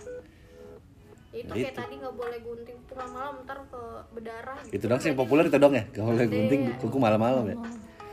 [1.32, 1.80] itu Nah, kayak itu.
[1.80, 4.74] tadi nggak boleh gunting tengah malam ntar ke berdarah gitu.
[4.74, 5.84] Itu dong sih yang populer itu dong ya.
[5.88, 7.56] Gak boleh gunting kuku malam-malam ya.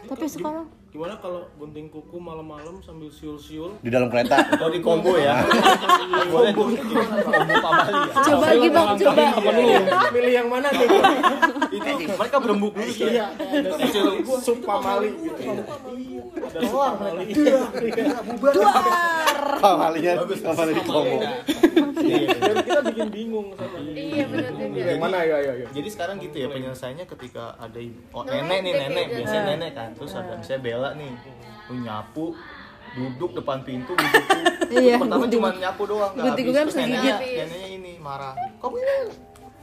[0.02, 4.42] tapi sekarang gimana kalau gunting kuku malam-malam sambil siul-siul Di dalam kereta.
[4.50, 5.46] Kalau di combo ya.
[7.62, 8.14] Pamali ya.
[8.24, 9.24] Coba lagi bang, coba.
[10.10, 10.88] milih yang mana nih
[11.70, 13.06] Itu mereka berembuk dulu sih.
[13.12, 13.70] iya ada
[14.42, 15.62] sup pamali gitu iya
[16.42, 17.26] ada sup pamali
[19.60, 20.84] Pamalinya, pamali di
[22.00, 24.80] Dan kita bikin bingung sama iya benar juga.
[24.82, 28.40] Yang mana ya ya ya Jadi sekarang gitu ya penyelesaiannya ketika ada ibu, oh, Nenek
[28.40, 29.06] nenek nih nenek.
[29.14, 29.90] biasanya nenek kan.
[29.94, 31.12] Terus ada misalnya Bella nih
[31.70, 32.26] lu nyapu
[32.90, 34.24] duduk depan pintu duduk
[34.70, 36.58] Iya, pertama cuma nyapu doang nggak gunting habis.
[36.58, 37.38] kuku Terus neneknya gigit.
[37.46, 38.34] neneknya ini marah.
[38.58, 38.96] Kamu ini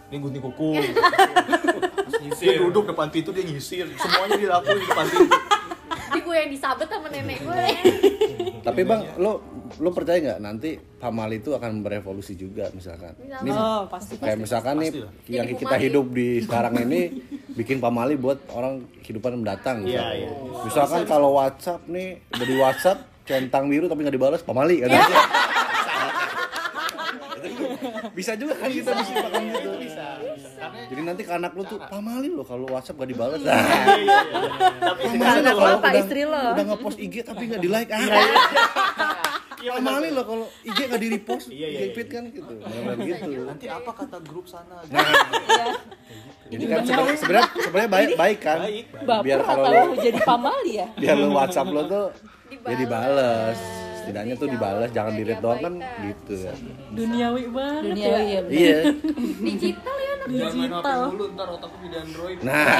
[0.07, 0.69] ini gunting kuku
[2.37, 3.87] dia duduk depan pintu dia nyisir.
[3.97, 5.35] Semuanya dilakuin di depan pintu.
[6.07, 7.67] Jadi gue yang disabet sama nenek gue
[8.63, 9.43] Tapi bang, lo
[9.77, 13.13] lo percaya nggak nanti pamali itu akan berevolusi juga misalkan?
[13.17, 14.17] Ini Oh, pasti.
[14.17, 15.13] kayak misalkan nih Pastilah.
[15.29, 17.01] yang Jadi kita hidup di sekarang ini
[17.53, 20.17] bikin pamali buat orang kehidupan mendatang Iya, misalkan.
[20.17, 20.31] iya.
[20.63, 24.91] Misalkan kalau WhatsApp nih udah di WhatsApp centang biru tapi nggak dibalas pamali kan?
[28.13, 29.71] bisa juga kan kita bisa makan gitu.
[30.87, 33.39] Jadi nanti ke anak lu tuh pamali lo kalau WhatsApp gak dibalas.
[33.39, 33.55] Nah,
[34.83, 36.41] tapi pamali lo Anak lo kalau apa udah, istri lo?
[36.51, 37.91] udah nge-post IG tapi nggak di like.
[37.91, 38.01] Ah,
[39.59, 42.53] pamali lo kalau IG nggak di repost, Iya, iya, feed kan gitu.
[42.55, 43.43] Bener-bener gitu.
[43.43, 44.85] nanti apa kata grup sana
[46.47, 48.59] Jadi kan sebenarnya sebenarnya sebenarnya baik baik kan.
[48.63, 48.85] Baik,
[49.25, 50.87] Biar kalau lo jadi pamali ya?
[51.01, 52.07] biar lo WhatsApp lo tuh
[52.63, 53.59] ya Dibales.
[53.99, 56.07] Setidaknya tuh dibales, jangan di read doang kan Diabaikan.
[56.07, 56.53] gitu ya.
[56.95, 58.19] Duniawi banget Dunia ya.
[58.23, 58.41] iya.
[58.47, 58.79] Iya.
[59.43, 61.01] digital ya anak jangan main HP Digital.
[61.11, 62.63] dulu ntar otakku jadi android Nah,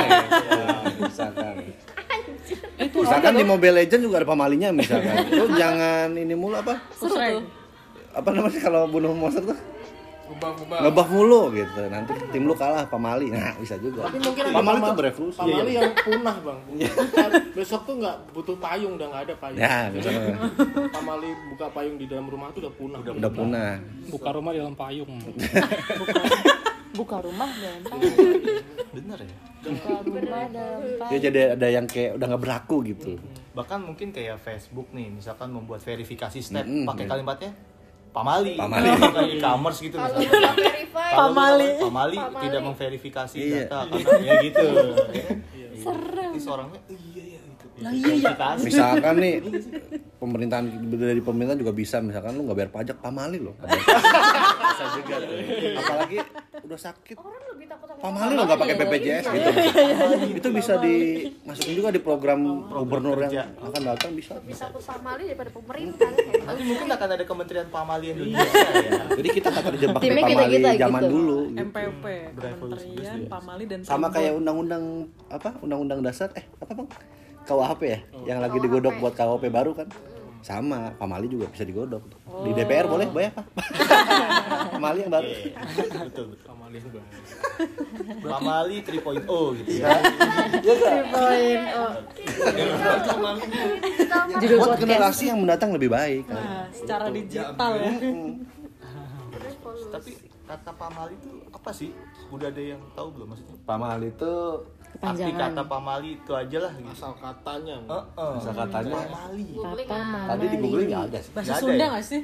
[2.47, 2.97] gitu.
[2.97, 3.33] misalkan.
[3.33, 5.15] Di Mobile Legend juga ada pamalinya misalkan.
[5.37, 6.79] Lo jangan ini mulu apa?
[6.93, 7.43] Seru tuh.
[8.13, 9.59] Apa namanya kalau bunuh monster tuh?
[10.27, 11.87] ubah Ngebuff mulu gitu.
[11.87, 13.31] Nanti tim lu kalah pamali.
[13.31, 14.11] Nah, bisa juga.
[14.11, 15.39] tapi mungkin Pamali pama- tuh berevolusi.
[15.39, 16.59] pamali yang punah bang
[17.15, 20.35] Ntar besok tuh nggak butuh payung udah nggak ada payung Ya, misalnya
[20.99, 23.73] pamali buka payung di dalam rumah tuh udah punah udah punah.
[24.11, 25.11] buka rumah di dalam payung
[26.97, 27.81] Buka rumah dan
[28.91, 33.21] bener ya buka rumah dalam Dia jadi ada yang kayak udah nggak berlaku gitu.
[33.53, 36.85] bahkan mungkin kayak Facebook nih misalkan membuat verifikasi step Mm-mm.
[36.85, 37.53] pakai kalimatnya
[38.11, 38.89] pamali Pamali.
[39.35, 40.29] E-commerce gitu misalnya.
[40.89, 41.69] Pamali.
[41.77, 42.43] pamali Pamali.
[42.43, 43.65] tidak memverifikasi Iya.
[43.67, 44.67] data karena ya gitu
[45.85, 47.25] serem terus orangnya iya
[47.77, 49.35] ya gitu verifikasi Misalkan nih
[50.17, 53.53] pemerintahan dari pemerintah juga bisa misalkan lu nggak bayar pajak pamali lo.
[53.57, 55.37] bisa juga tuh.
[55.77, 56.19] Apalagi
[56.57, 59.51] udah sakit orang lebih takut sama pamali lo nggak pakai BPJS gitu.
[60.41, 64.33] Itu bisa dimasukin juga di program gubernur yang akan datang bisa.
[64.37, 69.29] lebih takut sama Ali daripada pemerintah nanti mungkin akan ada kementerian pamali Indonesia ya Jadi
[69.31, 71.13] kita kata dijebak di pamali zaman gitu.
[71.13, 71.39] dulu.
[71.47, 71.65] gitu.
[71.67, 72.05] MPP,
[72.37, 74.85] Kementerian Pamali dan Sama kayak undang-undang
[75.29, 75.51] apa?
[75.61, 76.89] Undang-undang dasar eh apa bang?
[77.47, 79.89] KUHP ya, yang lagi digodok buat KUHP baru kan?
[80.43, 82.03] Sama, pamali juga bisa digodok.
[82.47, 83.47] Di DPR boleh bayar pak?
[84.79, 85.27] pamali yang baru.
[85.27, 85.59] Iya,
[86.07, 87.07] betul betul pamali yang baru
[88.27, 89.95] pamali 3.0 gitu ya
[91.09, 91.59] poin.
[91.73, 91.93] Oh,
[94.43, 94.83] Judul Buat podcast.
[94.83, 96.37] generasi yang mendatang lebih baik kan.
[96.37, 97.91] nah, secara digital ya.
[99.95, 100.11] tapi
[100.47, 101.91] kata pamali itu apa sih
[102.31, 104.35] udah ada yang tahu belum maksudnya Pamali itu
[104.99, 108.05] arti kata pamali itu aja lah gitu asal katanya Bang.
[108.09, 108.33] Heeh.
[108.37, 108.95] Asal katanya.
[108.97, 109.45] pamali
[110.27, 111.31] tadi di googling nggak ada sih.
[111.33, 111.89] Bahasa ada Sunda ya?
[111.91, 112.23] nggak sih?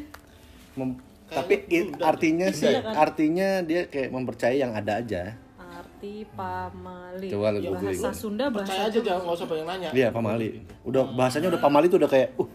[0.72, 5.22] Mem- tapi i- artinya sih, artinya dia kayak mempercayai yang ada aja.
[5.56, 7.28] Arti pamali.
[7.28, 7.96] Coba lu googling.
[7.96, 10.48] Bahasa Sunda bahasa percaya aja jangan nggak usah banyak nanya Iya pamali.
[10.82, 12.48] Udah bahasanya udah pamali tuh udah kayak uh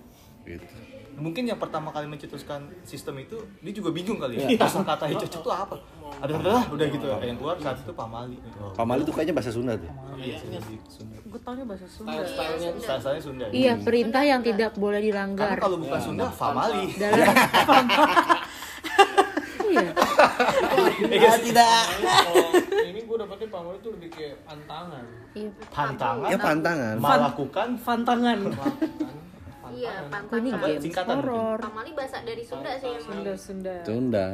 [0.43, 0.65] gitu.
[1.17, 4.47] Mungkin yang pertama kali mencetuskan sistem itu dia juga bingung kali ya.
[4.61, 5.75] Asal kata hijau itu apa?
[6.21, 7.05] Ada ada udah gitu.
[7.19, 8.37] Yang keluar saat itu pamali
[8.77, 9.89] Pamali tuh kayaknya bahasa Sunda tuh.
[10.21, 10.57] iya Sunda.
[10.87, 12.21] Sunda Gue taunya bahasa Sunda.
[12.23, 13.45] style stylenya Sunda.
[13.49, 13.53] Ya.
[13.53, 15.57] Iya, perintah yang tidak boleh karena dilanggar.
[15.59, 17.25] kalau bukan Sunda famali Dalam
[19.67, 19.91] Iya.
[21.11, 21.83] Iya, tidak
[23.07, 25.05] gue dapetnya pamali itu lebih kayak pantangan.
[25.33, 25.49] Iya.
[25.73, 26.29] pantangan?
[26.29, 26.95] Ya pantangan.
[26.99, 28.37] melakukan Fantangan.
[29.77, 31.57] Iya ini pantangan game singkatan horor.
[31.59, 33.75] pamali bahasa dari Sunda sih emang Sunda Sunda.
[33.83, 34.27] Sunda.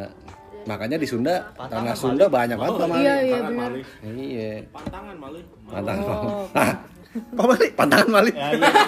[0.64, 2.00] Makanya di Sunda, Pantangan tanah Mali.
[2.00, 3.04] Sunda banyak banget pamali.
[3.04, 3.72] Iya, iya Pantangan benar.
[4.16, 4.52] Iya.
[4.72, 6.06] pantangan mali Pantangan.
[6.50, 6.74] Nah,
[7.36, 8.32] pamali, pantangan Mali.
[8.32, 8.70] ya iya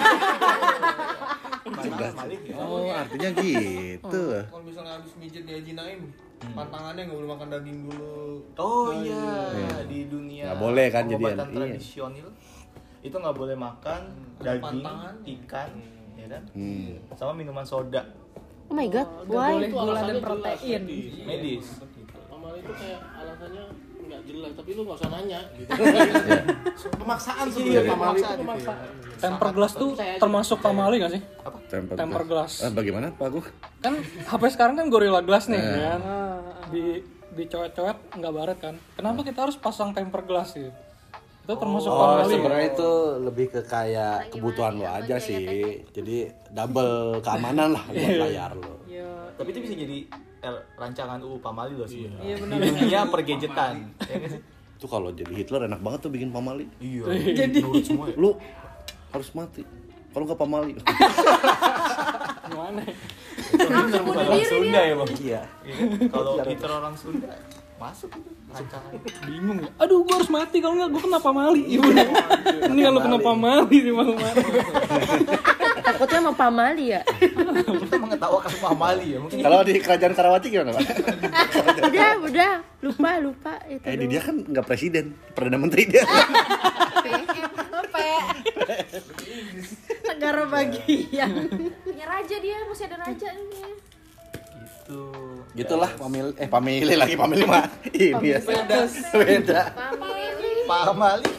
[1.66, 2.54] pantangan mali ya.
[2.56, 4.22] Oh, artinya gitu.
[4.42, 6.00] kalau misalnya habis mijit diajinain
[6.48, 9.74] pantangannya nggak boleh makan daging dulu Oh iya, Iya.
[9.84, 11.56] di dunia Nggak boleh kan pengobatan iya.
[11.56, 12.28] tradisional
[13.02, 14.00] itu nggak boleh makan
[14.36, 15.14] Ada daging, pantangan.
[15.24, 15.70] ikan,
[16.26, 16.42] ya kan?
[16.52, 16.98] Hmm.
[17.14, 18.02] Sama minuman soda
[18.66, 19.52] Oh my god, Gak why?
[19.54, 20.82] boleh gula dan protein.
[20.82, 21.14] medis.
[21.22, 21.66] medis.
[22.26, 23.64] pamali itu kayak alasannya
[24.06, 25.70] nggak jelas tapi lu nggak usah nanya gitu
[26.96, 27.82] Pemaksaan iya sebenarnya.
[27.88, 28.42] pamali itu Pemaksaan gitu ya.
[28.42, 28.78] pemaksaan
[29.16, 31.22] temper glass tuh termasuk pamali gak sih
[31.66, 32.52] Temper, Temper glass.
[32.60, 33.40] Eh, bagaimana Pak Gu?
[33.80, 36.00] kan HP sekarang kan Gorilla Glass nih kan
[36.68, 40.70] di di coet-coet nggak baret kan kenapa kita harus pasang temper glass gitu
[41.46, 42.90] itu termasuk Oh, sebenarnya itu
[43.22, 45.78] lebih ke kayak kebutuhan lo aja sih.
[45.94, 48.82] Jadi double keamanan lah buat layar lo.
[49.36, 49.98] Tapi itu bisa jadi
[50.42, 52.34] eh, rancangan UU Pamali loh sebenarnya.
[52.34, 53.74] Iya, Di dunia pergadgetan.
[54.10, 54.40] ya nggak sih?
[54.76, 56.66] Itu kalau jadi Hitler enak banget tuh bikin pamali.
[56.82, 57.04] Iya.
[57.46, 58.16] Jadi semua ya.
[58.18, 58.34] Lu
[59.14, 59.62] harus mati.
[60.10, 60.74] Kalau nggak pamali.
[62.46, 65.10] gimana Hitler bukan orang Sunda ya bang.
[65.18, 65.42] iya.
[65.62, 65.88] Iya kan?
[66.10, 67.30] Kalau Hitler orang Sunda
[67.76, 72.08] masuk itu bingung ya aduh gua harus mati kalau nggak gua kena pamali iya bener
[72.72, 74.16] ini kalau kena pamali di malam
[75.86, 77.00] Takutnya mau pamali ya.
[77.06, 79.38] Kita mengetawakan Pamali ya mungkin.
[79.38, 80.82] Kalau di kerajaan Karawati gimana, Pak?
[81.78, 82.52] Udah, udah.
[82.82, 83.86] Lupa, lupa itu.
[83.86, 86.02] Eh, dia kan nggak presiden, perdana menteri dia.
[90.16, 91.30] negara bagian
[91.84, 93.62] punya raja dia masih ada raja ini
[94.86, 95.02] Gitu.
[95.52, 97.66] Gitulah pamili eh pamili lagi pamili mah.
[97.92, 98.38] Ini ya.
[99.12, 99.62] Beda.
[99.74, 101.34] family Pamali.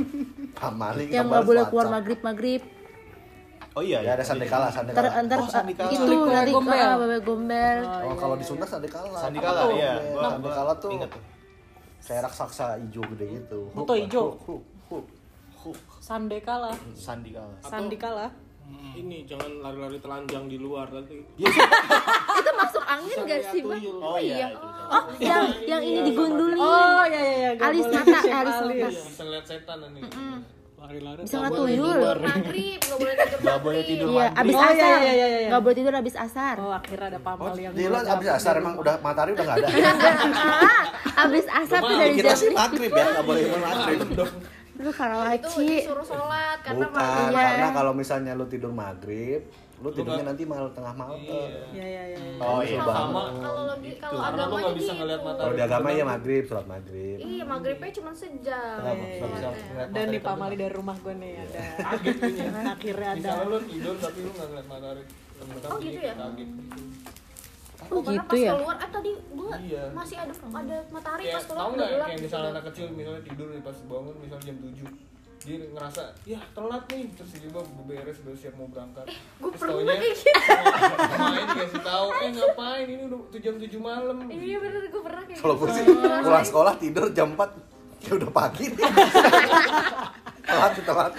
[0.54, 2.62] Pamali Yang nggak boleh keluar maghrib maghrib.
[3.74, 5.10] Oh iya, Ya ada sandekala, Ntar, sandekala.
[5.18, 5.90] ntar Oh, sandikala.
[5.90, 6.78] itu Culik nanti gombel.
[6.78, 7.78] ah, bebek gombel.
[7.82, 9.18] Oh, kalau di Sunda sandekala.
[9.18, 9.74] Sandikala, Apa tuh?
[9.74, 9.92] iya.
[9.92, 11.22] Iya, Gua- Sandekala tuh Ingat tuh.
[12.00, 13.60] kayak raksasa hijau gede gitu.
[13.74, 14.24] Beto hijau.
[14.38, 15.04] Huk, huk,
[15.58, 15.76] huk.
[15.98, 16.70] Sandekala
[17.64, 18.30] Sandikala.
[18.64, 21.20] Sandikala ini jangan lari-lari telanjang di luar nanti
[22.38, 23.76] Itu masuk angin gak sih, Bang?
[23.76, 23.96] tuyul.
[23.98, 24.48] Oh iya.
[24.86, 26.56] Oh, yang yang ini digundulin.
[26.56, 28.88] oh iya iya iya Alis mata, shave alis mata.
[28.90, 30.00] bisa ngeliat setan nanti
[30.76, 31.96] lari-lari Bisa nggak tuyul?
[32.18, 34.98] maghrib nggak boleh tidur Gak boleh tidur Iya, abis Oh, iya, asar.
[34.98, 35.48] iya, iya, iya.
[35.48, 36.54] Nggak boleh tidur abis asar.
[36.58, 39.68] oh akhirnya ada pamal yang Di lu abis asar emang udah matahari udah nggak ada.
[40.36, 40.82] Ah,
[41.22, 43.98] abis asar tuh dari Kita jam sih maghrib ya, nggak boleh maghrib.
[44.84, 45.64] Lu itu Karawaci.
[45.80, 47.44] disuruh sholat karena Bukan, maghrib Iya.
[47.48, 49.40] karena kalau misalnya lu tidur maghrib,
[49.76, 51.48] lu tidurnya nanti malam tengah malam tuh.
[51.72, 52.78] iya iya iya Oh iya.
[52.78, 53.22] kalau Sama.
[53.38, 55.00] kalau lagi kalau Karena lu agamanya nggak bisa gitu.
[55.00, 57.16] ngeliat Kalau matahari di agama ya maghrib, sholat maghrib.
[57.18, 58.78] iya maghribnya cuma sejam?
[58.78, 58.92] Iya,
[59.24, 59.84] iya.
[59.88, 61.62] dan di pamali dari rumah gue nih ada
[62.70, 65.04] akhirnya ada misalnya lu tidur tapi lu nggak ngeliat matahari
[65.66, 66.14] Oh, gitu ya?
[67.86, 68.52] Oh Karena gitu pas ya.
[68.52, 69.82] keluar eh tadi gua Iya.
[69.90, 72.24] masih ada ada matahari kayak pas keluar tau udah nggak gelap kayak gitu.
[72.24, 74.86] misalnya anak kecil misalnya tidur nih pas bangun misalnya jam 7
[75.44, 79.04] dia ngerasa ya telat nih terus tiba beres udah siap mau berangkat
[79.36, 80.30] Gua terus pernah kayak gitu.
[81.14, 85.22] main dikasih tahu eh ngapain ini udah tuh jam 7 malam iya bener gue pernah
[85.22, 85.82] kayak Kalau gitu gue sih
[86.24, 88.84] pulang sekolah tidur jam 4 ya udah pagi nih.
[90.44, 91.12] telat telat.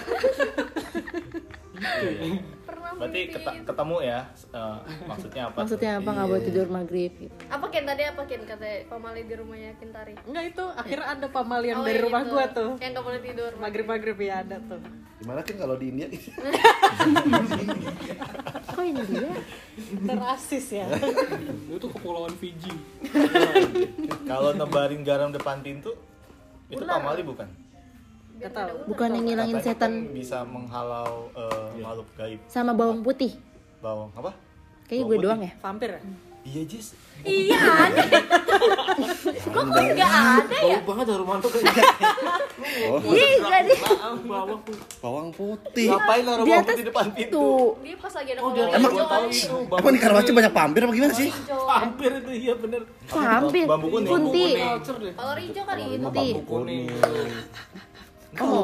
[2.94, 3.38] Berarti itu.
[3.62, 5.56] ketemu ya eh, maksudnya apa?
[5.58, 7.34] Maksudnya apa nggak boleh tidur maghrib gitu.
[7.46, 11.60] apa Ken tadi apa Ken kata pamali di rumahnya Kintari enggak itu akhirnya ada pamal
[11.60, 12.30] yang Oh, dari yang rumah itu.
[12.30, 14.80] gue tuh yang gak boleh tidur maghrib maghrib ya ada tuh
[15.16, 16.12] Gimana kan kalau di India?
[18.68, 19.32] Kok ini dia?
[20.04, 20.86] terasis ya
[21.66, 22.72] itu kepulauan Fiji
[24.24, 25.96] Kalau nebarin garam depan pintu
[26.66, 27.48] itu pamali bukan?
[28.36, 32.40] Gak tahu Bukan yang ngilangin Katanya setan kan bisa menghalau eh, makhluk gaib.
[32.46, 33.32] sama bawang putih.
[33.78, 34.32] Bawang apa?
[34.84, 35.24] Kayaknya Bawang gue putih.
[35.24, 35.52] doang ya.
[35.58, 36.00] vampir ya
[36.46, 36.86] Iya Jis.
[37.24, 38.06] iya aneh
[39.42, 41.74] kok kok nggak ada ya bau banget rumah tuh kayak
[42.86, 43.74] Oh, Ih, gak di
[44.22, 44.58] bawah
[45.00, 45.88] bawang putih.
[45.88, 47.34] Ngapain di bawang putih depan pintu?
[47.34, 47.66] tuh.
[47.80, 48.94] dia pas lagi ada oh Emang-
[49.72, 51.30] Apa di Karawaci banyak vampir apa gimana sih?
[51.66, 53.64] hampir itu iya bener Hampir.
[53.66, 54.06] Bambu kuning.
[54.06, 54.46] Kunti.
[55.10, 56.26] kolor hijau kali itu Kunti.
[56.42, 56.84] kuning
[58.38, 58.62] Oh,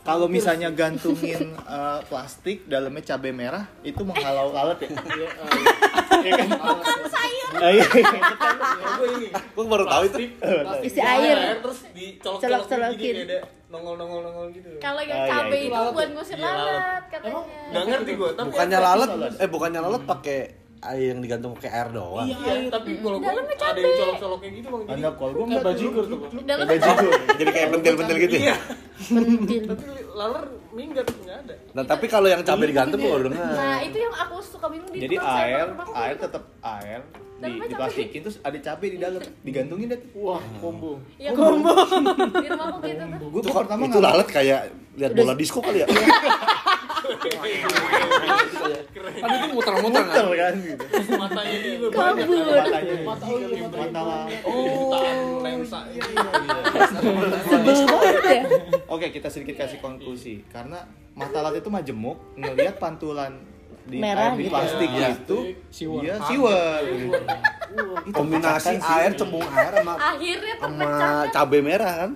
[0.00, 4.90] Kalau misalnya gantungin eh, plastik dalamnya cabai merah itu menghalau lalat ya?
[6.16, 6.48] Iya kan?
[7.56, 7.86] Ah, iya.
[8.96, 10.18] gue ini Gue baru tahu itu.
[10.80, 11.58] isi air.
[11.58, 17.02] terus dicolok-colokin ada nongol-nongol-nongol gitu kalau yang Ah, iya, cabai itu buat ngusir Iya, lalat.
[17.08, 20.38] katanya nggak ngerti gue tapi Bukannya lalat, eh bukannya lalat pakai
[20.82, 22.28] air yang digantung pakai air doang.
[22.28, 25.64] iya tapi kalau Dalamnya ada yang colok-colok kayak gitu bang Anda kalau gue kayak enggak
[25.64, 26.64] bajigur tuh dalam
[27.36, 28.34] Jadi kayak pentil-pentil gitu.
[28.36, 28.56] ya?
[28.96, 29.62] Pentil.
[29.66, 33.52] tapi laler minggat nggak ada Nah, tapi kalau yang cabai digantung gue baru dengar.
[33.52, 37.00] nah itu yang aku suka bingung di Jadi air, air tetap air
[37.36, 40.00] di, Dalamnya diplastikin terus ada cabai di dalam, digantungin deh.
[40.16, 41.68] wah combo Iya combo
[42.42, 43.04] di rumahku gitu.
[43.20, 44.60] Tuh Gue Itu, pertama itu lalat kayak
[44.96, 45.88] lihat bola disco kali ya.
[49.16, 50.26] kan itu muter-muter kan?
[50.32, 50.84] Kan gitu.
[51.14, 52.34] matanya juga banyak Kabur.
[52.34, 52.66] kan.
[52.66, 52.94] matanya.
[53.06, 54.02] Mata iya mata
[54.48, 54.64] oh.
[54.66, 56.12] Jutaan lensa ini
[57.46, 58.42] Sebel banget ya.
[58.90, 60.42] Oke, kita sedikit kasih konklusi.
[60.50, 60.82] Karena
[61.14, 63.38] mata lalat itu majemuk ngelihat pantulan
[63.86, 64.52] di Merah air di gitu.
[64.52, 65.08] plastik Iya.
[65.14, 65.38] itu
[66.02, 66.80] dia siwar.
[68.10, 70.90] Kombinasi air cembung air sama akhirnya sama
[71.30, 72.10] cabai merah kan.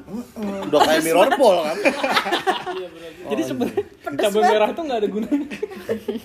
[0.67, 1.77] Udah kayak mirror ball kan.
[3.31, 3.85] Jadi sebenarnya
[4.19, 5.49] cabai merah itu nggak ada gunanya.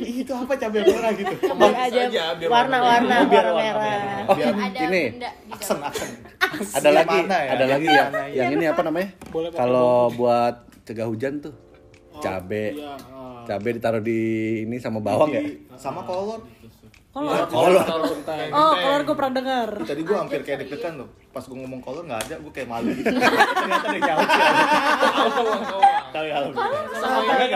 [0.01, 4.23] itu apa cabai merah gitu biar ada aja, biar warna-warna Biar warna warna merah merah.
[4.25, 5.03] Oh, ada ini
[5.53, 6.09] aksen aksen
[6.55, 7.51] ada lagi, ya?
[7.51, 8.05] ada lagi ya.
[8.05, 8.23] ya?
[8.31, 9.09] Yang ini apa namanya?
[9.53, 10.55] Kalau buat
[10.87, 11.53] cegah hujan tuh
[12.23, 12.77] cabai.
[12.77, 13.14] Iya, ah.
[13.45, 14.19] Cabai ditaruh di
[14.65, 15.41] ini sama bawang ya?
[15.77, 16.41] sama kolor.
[17.15, 17.47] Kolor.
[17.47, 17.85] Kolor.
[18.51, 19.69] oh kolor gue pernah dengar.
[19.87, 22.91] Tadi gue hampir kayak deg-degan tuh pas gue ngomong kolor nggak ada gue kayak malu.
[23.55, 24.27] Ternyata dari jauh
[26.11, 26.35] tahu ya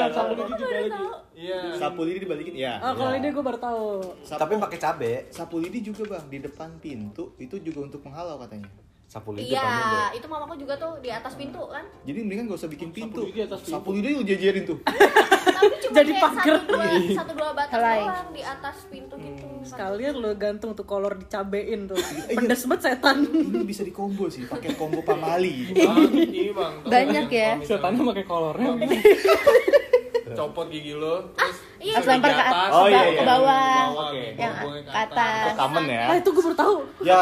[0.10, 1.04] Sapu lidi juga lagi.
[1.40, 1.60] Iya.
[1.80, 2.54] sapu lidi dibalikin.
[2.56, 3.84] Ya oh kalau ini gue baru tahu.
[4.24, 5.14] Sapu- Tapi pakai cabe.
[5.32, 6.24] sapu lidi juga bang.
[6.28, 8.68] Di depan pintu itu juga untuk menghalau katanya.
[9.10, 11.82] Sapu lidi iya itu mamaku juga tuh di atas pintu kan?
[12.06, 13.26] Jadi mendingan gak usah bikin pintu.
[13.26, 13.74] lidi atas pintu.
[13.74, 14.78] sapu lidi lu jejerin tuh
[15.52, 16.44] tapi cuma Jadi kayak pagar.
[16.56, 16.86] satu dua
[17.16, 18.00] satu dua batang Helai.
[18.02, 23.18] doang di atas pintu gitu sekalian lo gantung tuh kolor dicabein tuh pedes banget setan
[23.26, 26.74] ini bisa di combo sih pakai combo pamali Bang, ini bang.
[26.82, 27.52] Banyak ya.
[27.60, 28.72] Setannya pakai kolornya.
[30.32, 33.24] Copot gigi lo, terus iya, Terus lempar ke atas, Oh, ke, iya, ke iya.
[33.26, 34.24] bawah, Oke.
[34.36, 35.46] yang ke atas.
[35.56, 37.20] common ya ah itu gue baru tahu ya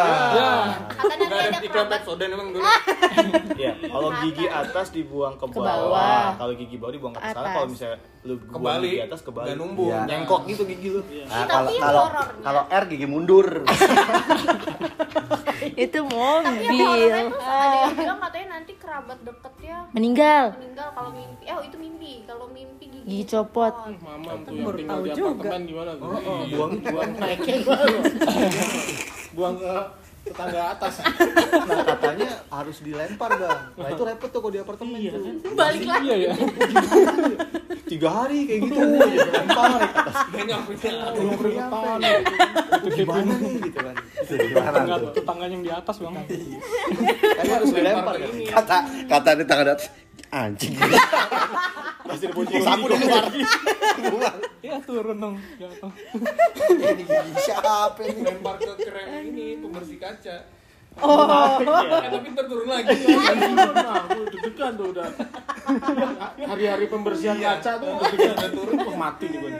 [0.87, 2.63] kata nanti nggak ada iklan kerabat Pepsodent emang dulu.
[3.55, 6.25] ya kalau gigi atas dibuang ke bawah, bawah.
[6.35, 9.89] kalau gigi bawah dibuang ke atas kalau misalnya lu buang gigi atas kebalik nggak numbung.
[9.89, 10.01] Iya.
[10.05, 13.47] nyengkok gitu gigi lu Nah, Tapi kalau kalau kalau R gigi mundur.
[15.75, 16.45] Itu tapi yang
[16.77, 17.13] mobil.
[17.27, 20.43] tuh ada yang bilang katanya nanti kerabat deketnya Meninggal.
[20.55, 22.76] meninggal kalau mimpi oh itu mimpi kalau mimpi
[23.07, 23.73] gigi copot.
[24.03, 25.31] Mamam tuh yang tinggal tahu di juga.
[25.31, 26.09] apartemen gimana tuh?
[26.51, 27.97] buang buang naiknya gimana?
[29.31, 29.75] buang ke
[30.27, 30.93] tetangga atas.
[31.71, 33.59] nah katanya harus dilempar bang.
[33.79, 35.23] Nah itu repot tuh kalau di apartemen tuh.
[35.55, 36.03] balik lagi.
[36.11, 36.33] Iya ya.
[37.87, 39.67] tiga hari kayak gitu aja dilempar.
[39.71, 40.47] Naik atas belum
[42.77, 43.95] itu gimana nih gitu kan?
[44.27, 46.13] Tetangga tetangganya yang di atas bang.
[46.27, 48.77] kayaknya harus dilempar kan Kata
[49.07, 49.87] kata di tangan atas
[50.27, 50.75] anjing.
[52.07, 53.25] pasti dipuncing sapu di luar
[54.57, 55.35] Iya turun dong.
[55.61, 55.91] Jatuh.
[56.75, 57.05] Gigi
[57.45, 58.19] siapa ini?
[58.25, 60.37] lempar ke krem ini pembersih kaca.
[60.97, 62.89] oh Eh tapi ntar turun lagi.
[63.53, 65.07] Nah, gue deg-degan tuh udah.
[66.41, 69.51] Hari-hari pembersihan kaca tuh deg-degan udah turun kok mati nih gue.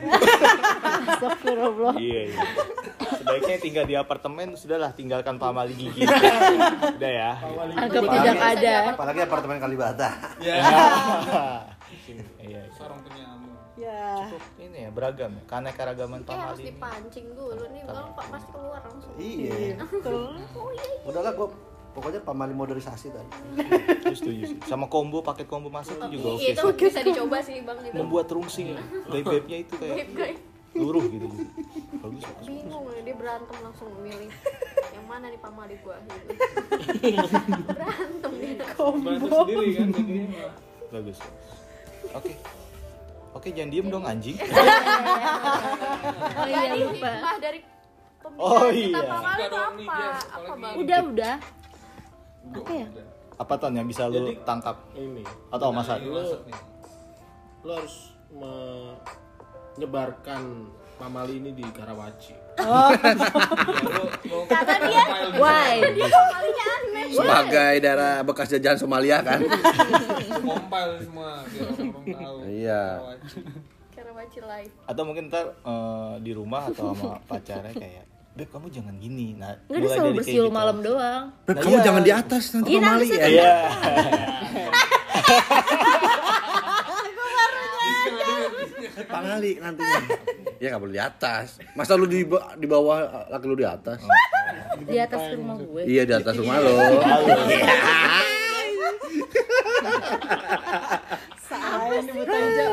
[1.08, 1.94] Astagfirullah.
[2.02, 2.44] iya iya
[3.08, 7.32] sebaiknya tinggal di apartemen sudahlah tinggalkan pamali gigi udah ya
[7.76, 8.76] Anggap tidak ada.
[8.96, 10.10] Apalagi apartemen Kalibata.
[10.44, 10.60] Ya.
[12.44, 12.62] Iya.
[12.76, 13.56] Sarung penyambung.
[13.80, 14.28] ya.
[14.60, 15.44] Ini ya beragam ya.
[15.48, 18.08] Keanekaragaman kayak harus dipancing dulu nih bang.
[18.16, 19.14] Pak pasti keluar langsung?
[19.16, 19.56] Iya.
[20.56, 21.48] oh iya Udahlah gua
[21.98, 23.32] pokoknya pamali modernisasi tadi.
[24.14, 24.58] Setuju sih.
[24.70, 27.96] Sama combo paket combo masak itu juga oke iya itu bisa dicoba sih bang itu
[27.98, 28.78] membuat rungsing.
[29.10, 30.40] Gaib-gaibnya itu kayak gaib.
[30.78, 31.46] luruh gitu gitu.
[32.06, 33.02] Bagus bagus bingung ya.
[33.02, 34.30] Dia berantem langsung memilih
[34.94, 35.98] yang mana nih pamali gua?
[36.06, 36.34] Gitu
[37.74, 38.66] berantem dia.
[38.78, 40.50] Bantu sendiri kan jadinya.
[40.88, 41.18] bagus
[42.14, 42.32] oke
[43.34, 44.38] oke jangan diem dong anjing
[46.38, 47.10] Oh iya lupa.
[47.10, 47.60] hikmah dari
[48.36, 49.00] Oh, kita iya.
[49.40, 49.56] itu
[50.28, 51.36] apa bang Udah udah.
[52.50, 52.88] Apa ya?
[53.38, 55.24] apa ton yang bisa lu tangkap Ini.
[55.48, 56.12] atau masak nih.
[57.62, 58.12] Lo harus
[59.76, 62.34] menyebarkan pamali ini di Karawaci.
[64.50, 65.04] kata dia
[65.38, 65.78] Why?
[65.94, 69.40] dia pamalinya aneh Sebagai daerah bekas jajahan Somalia kan.
[70.36, 71.46] Compile semua
[72.10, 72.38] tahu.
[72.46, 72.82] Iya.
[73.92, 78.06] Karawaci live atau mungkin ntar eh, di rumah atau sama pacarnya kayak
[78.38, 81.34] beb kamu jangan gini nah Enggak dia selalu bersiul malam doang.
[81.44, 83.26] Beb, kamu jangan di atas nanti Iya, nanti ya.
[83.26, 83.54] iya
[89.08, 89.98] Pamali nantinya.
[90.58, 91.62] Ya nggak boleh di atas.
[91.74, 94.02] Masa lu di, ba- di bawah laki lu di atas?
[94.80, 95.82] Di atas rumah gue.
[95.86, 96.74] Iya di atas rumah lo.
[101.90, 102.66] Aja?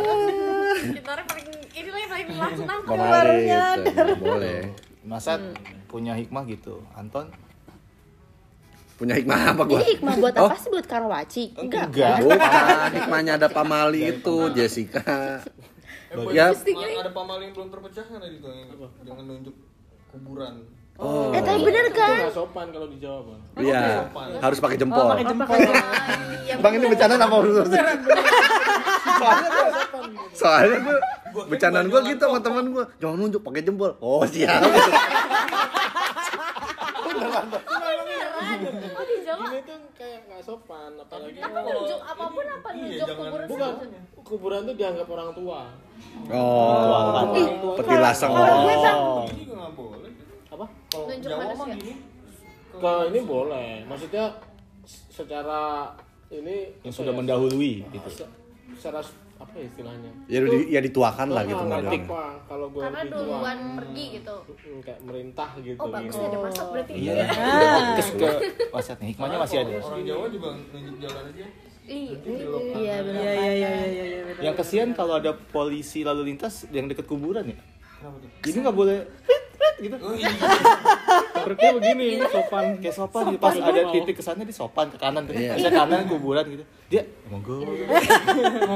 [0.84, 2.88] gitarnya paling ini lah yang paling langsung nangkep.
[2.88, 3.82] Pamali gitu.
[4.20, 4.60] Boleh.
[5.04, 5.32] masa
[5.86, 6.80] punya hikmah gitu?
[6.92, 7.28] Anton?
[8.94, 9.74] Punya hikmah apa gua?
[9.76, 10.68] Jadi hikmah buat apa sih?
[10.70, 11.44] Buat Karawaci?
[11.58, 11.90] Enggak.
[11.90, 12.16] enggak.
[12.22, 15.02] Bukan, hikmahnya ada pamali itu, Jessica.
[16.30, 18.70] Ya, Ma- ada pamali yang belum terpecah kan tadi tuh yang
[19.02, 19.54] jangan nunjuk
[20.14, 20.62] kuburan.
[20.94, 22.18] oh, Eh tapi bener Itu kan?
[22.22, 23.24] nggak sopan kalau dijawab.
[23.58, 23.82] Iya,
[24.38, 25.10] harus pakai jempol.
[25.10, 25.58] pakai jempol.
[25.58, 27.34] Iya, Bang ini bercanda apa?
[27.42, 27.66] Urus
[29.04, 29.68] Soalnya gua,
[30.32, 30.98] soalnya gua
[31.46, 32.84] bercandaan gua gitu sama teman gua.
[32.98, 33.92] Jangan nunjuk pakai jempol.
[34.00, 34.60] Oh, siap.
[38.94, 43.02] oh di Jawa Gini tuh kayak nggak sopan, apalagi apa nunjuk apa pun apa Iya,
[43.04, 44.00] nunjuk kuburan bukan sih?
[44.24, 45.60] kuburan tuh dianggap orang tua.
[46.30, 48.30] Oh, petilaseng.
[48.30, 49.24] Kalau gue bang, Oh.
[49.24, 50.10] Ini juga nggak boleh.
[50.50, 50.66] Apa?
[50.86, 51.58] kalau Nunjuk Jawa manusia.
[51.58, 51.94] mah gini
[52.74, 54.24] ke ini boleh maksudnya
[54.84, 55.94] secara
[56.26, 58.26] ini yang sudah ya, mendahului gitu
[58.72, 59.00] secara
[59.34, 60.10] apa ya istilahnya?
[60.24, 62.00] Ya, di- ya dituakan lah gitu modelnya.
[62.44, 64.34] kalau gue karena duluan pergi gitu.
[64.80, 65.78] kayak merintah gitu.
[65.78, 66.24] Oh bagus gitu.
[66.24, 66.92] ada masak berarti.
[66.94, 67.12] Iya.
[67.12, 68.28] Ya udah fokus ke
[68.70, 69.72] wasiatnya hikmahnya masih ada.
[69.78, 71.46] Orang Jawa juga nunjuk jalan aja.
[71.84, 74.40] Iya iya Iya iya iya iya iya.
[74.40, 77.58] yang kesian kalau ada polisi lalu lintas yang deket kuburan ya?
[78.00, 78.30] Kenapa tuh?
[78.40, 78.98] Jadi nggak boleh
[79.76, 79.96] gitu.
[79.98, 80.30] Oh iya
[81.44, 82.64] Sepertinya begini sopan.
[82.80, 83.38] Kayak sopan gitu.
[83.38, 85.52] pas ada titik kesannya di sopan ke kanan tuh Iya.
[85.54, 86.64] bisa kanan kuburan gitu.
[86.88, 87.60] Dia monggo.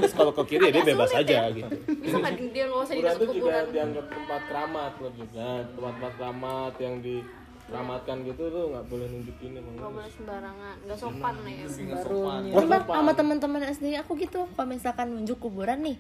[0.04, 1.68] Terus kalau ke kiri ya dia bebas aja gitu.
[1.98, 3.64] Bisa nggak dia nggak usah kuburan disebut itu juga kuburan?
[3.72, 9.58] dianggap tempat keramat loh juga tempat-tempat keramat yang dikeramatkan gitu tuh nggak boleh nunjuk ini
[9.58, 9.74] Bang.
[9.76, 10.76] nggak boleh sembarangan.
[10.84, 11.66] Nggak sopan lah ya.
[12.04, 12.40] sopan.
[12.68, 14.40] bang sama teman-teman SD aku gitu.
[14.52, 15.96] Kalau misalkan nunjuk kuburan nih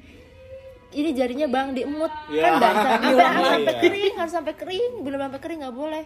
[0.88, 2.08] ini jarinya bang diemut.
[2.32, 4.92] Ya, kan basah sampai, iya, sampai kering harus sampai kering.
[5.04, 6.04] Belum sampai kering nggak boleh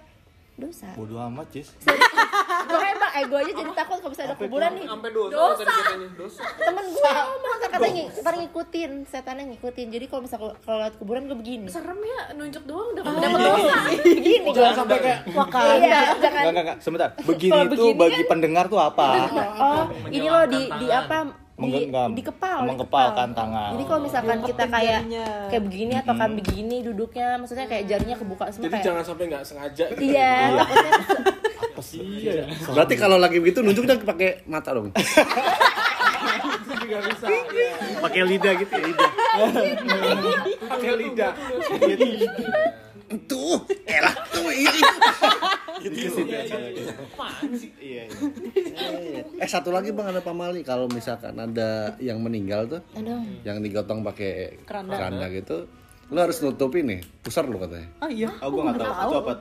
[0.62, 0.88] dosa.
[0.94, 1.68] Bodoh amat Jis
[2.62, 4.86] gue bang ego aja jadi takut kalau bisa ada kuburan nih.
[4.86, 6.40] Sampai dosa, tadi katanya dosa.
[6.56, 9.86] Temen gue ngomong katanya ng ntar ngikutin setannya ngikutin.
[9.92, 11.66] Jadi kalau misalkan kalau lewat kuburan gue begini.
[11.68, 13.74] Serem ya nunjuk doang dapat dapat dosa.
[14.02, 14.48] Begini.
[14.52, 15.74] Jangan sampai kayak Wakanda.
[15.82, 16.42] Iya jangan.
[16.42, 16.78] Enggak, enggak.
[16.80, 17.08] Sebentar.
[17.26, 19.06] Begini itu begini bagi pendengar tuh apa?
[19.62, 22.10] oh ini loh di di apa Menggenggam.
[22.12, 23.70] di kepal di Mengepalkan tangan.
[23.78, 25.26] jadi kalau misalkan kita kayak jarinya.
[25.48, 29.24] kayak begini atau kan begini duduknya maksudnya kayak jarinya kebuka semua jadi kayak jangan sampai
[29.30, 30.00] nggak sengaja gitu.
[30.02, 30.92] iya takutnya
[32.02, 34.94] iya Berarti kalau lagi begitu nunjuknya pakai mata dong.
[36.82, 37.72] juga bisa iya.
[38.02, 39.10] Pakai lidah gitu ya, lidah.
[40.68, 41.32] pakai lidah
[43.28, 44.80] Tuh, elah tuh ini.
[45.82, 48.06] Gitu Iya, iya.
[49.42, 54.06] Eh satu lagi bang ada pamali kalau misalkan ada yang meninggal tuh, aduh yang digotong
[54.06, 54.94] pakai Keranda.
[54.94, 55.66] keranda gitu,
[56.12, 57.88] lo harus nutupin nih, pusar lo katanya.
[57.98, 58.28] Oh iya.
[58.38, 59.08] Oh, gua enggak tahu.
[59.08, 59.32] Itu apa?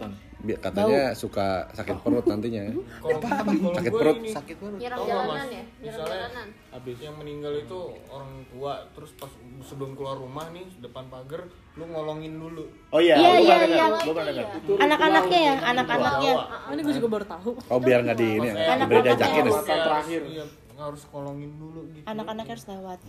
[0.41, 2.73] Biar katanya suka sakit perut nantinya.
[2.97, 3.21] kalau
[3.69, 4.17] Sakit gue perut.
[4.17, 4.79] ini Sakit banget.
[4.81, 5.37] nyerang nggak, jalanan Mas?
[5.37, 9.29] ya nyerang Misalnya- jalanan habis yang meninggal itu orang tua terus pas
[9.61, 13.85] sebelum keluar rumah nih depan pagar lu ngolongin dulu Oh iya, Iya, gua iya, iya.
[13.93, 14.79] dengar.
[14.79, 17.51] anak-anaknya ya anak-anaknya Oh, ini gue juga baru tahu.
[17.67, 19.51] Oh biar nggak di ini, ya, Anak-anak beri diajakin ya.
[19.61, 20.43] Terakhir iya
[20.89, 22.99] harus ngolongin dulu gitu anak-anaknya harus lewat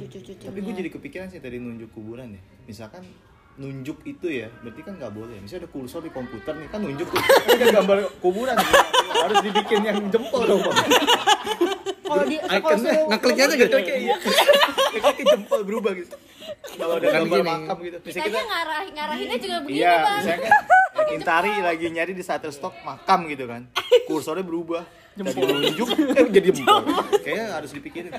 [0.00, 2.42] cucu-cucunya Tapi gue jadi kepikiran sih tadi nunjuk kuburan ya.
[2.64, 3.04] Misalkan
[3.56, 5.36] nunjuk itu ya, berarti kan nggak boleh.
[5.40, 7.20] Misalnya ada kursor di komputer nih, kan nunjuk tuh.
[7.48, 8.56] Kan gambar kuburan.
[9.16, 10.60] Harus dibikin yang jempol dong.
[12.06, 13.76] Kalau di kalau Ikonnya suruh ngeklik aja gitu.
[13.80, 14.16] Kayak iya.
[15.00, 16.16] Kayak jempol berubah gitu.
[16.76, 17.96] Kalau ada gambar makam gitu.
[18.04, 20.52] Misalnya kita ngarah ngarahinnya juga begini Iya, bang misalnya kan
[20.96, 23.62] ya, Kintari lagi nyari di Shutterstock makam gitu kan.
[24.04, 24.84] Kursornya berubah.
[25.16, 25.88] Jadi nunjuk,
[26.20, 26.84] eh jadi jempol.
[27.24, 28.12] Kayaknya harus dipikirin.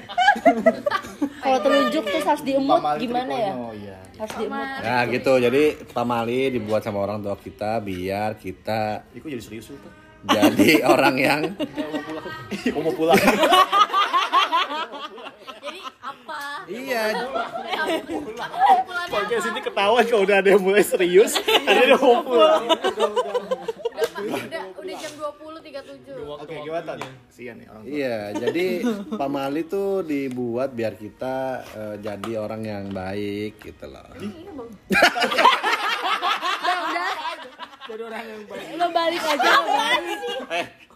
[1.46, 3.54] kalau telunjuk terus harus diemut gimana ya?
[3.54, 4.02] Oh iya.
[4.18, 4.66] harus diemut.
[4.82, 9.78] Nah gitu, jadi pamali dibuat sama orang tua kita biar kita kok jadi serius tuh?
[10.26, 11.42] jadi orang yang
[12.66, 13.22] Kok mau pulang?
[15.62, 16.40] jadi apa?
[16.66, 17.04] Iya.
[19.08, 22.66] Podcast ini ketahuan kalau udah ada yang mulai serius, ada yang mau pulang.
[25.18, 26.94] Udah udah udah jam 20.37 Oke, gimana?
[27.28, 27.92] Sian nih orang tua.
[27.92, 28.66] Iya, jadi
[29.20, 31.36] pamali tuh dibuat biar kita
[31.74, 34.06] eh, jadi orang yang baik gitu loh.
[34.22, 34.70] iya bang
[37.88, 40.20] jadi orang yang baik lo balik aja lo balik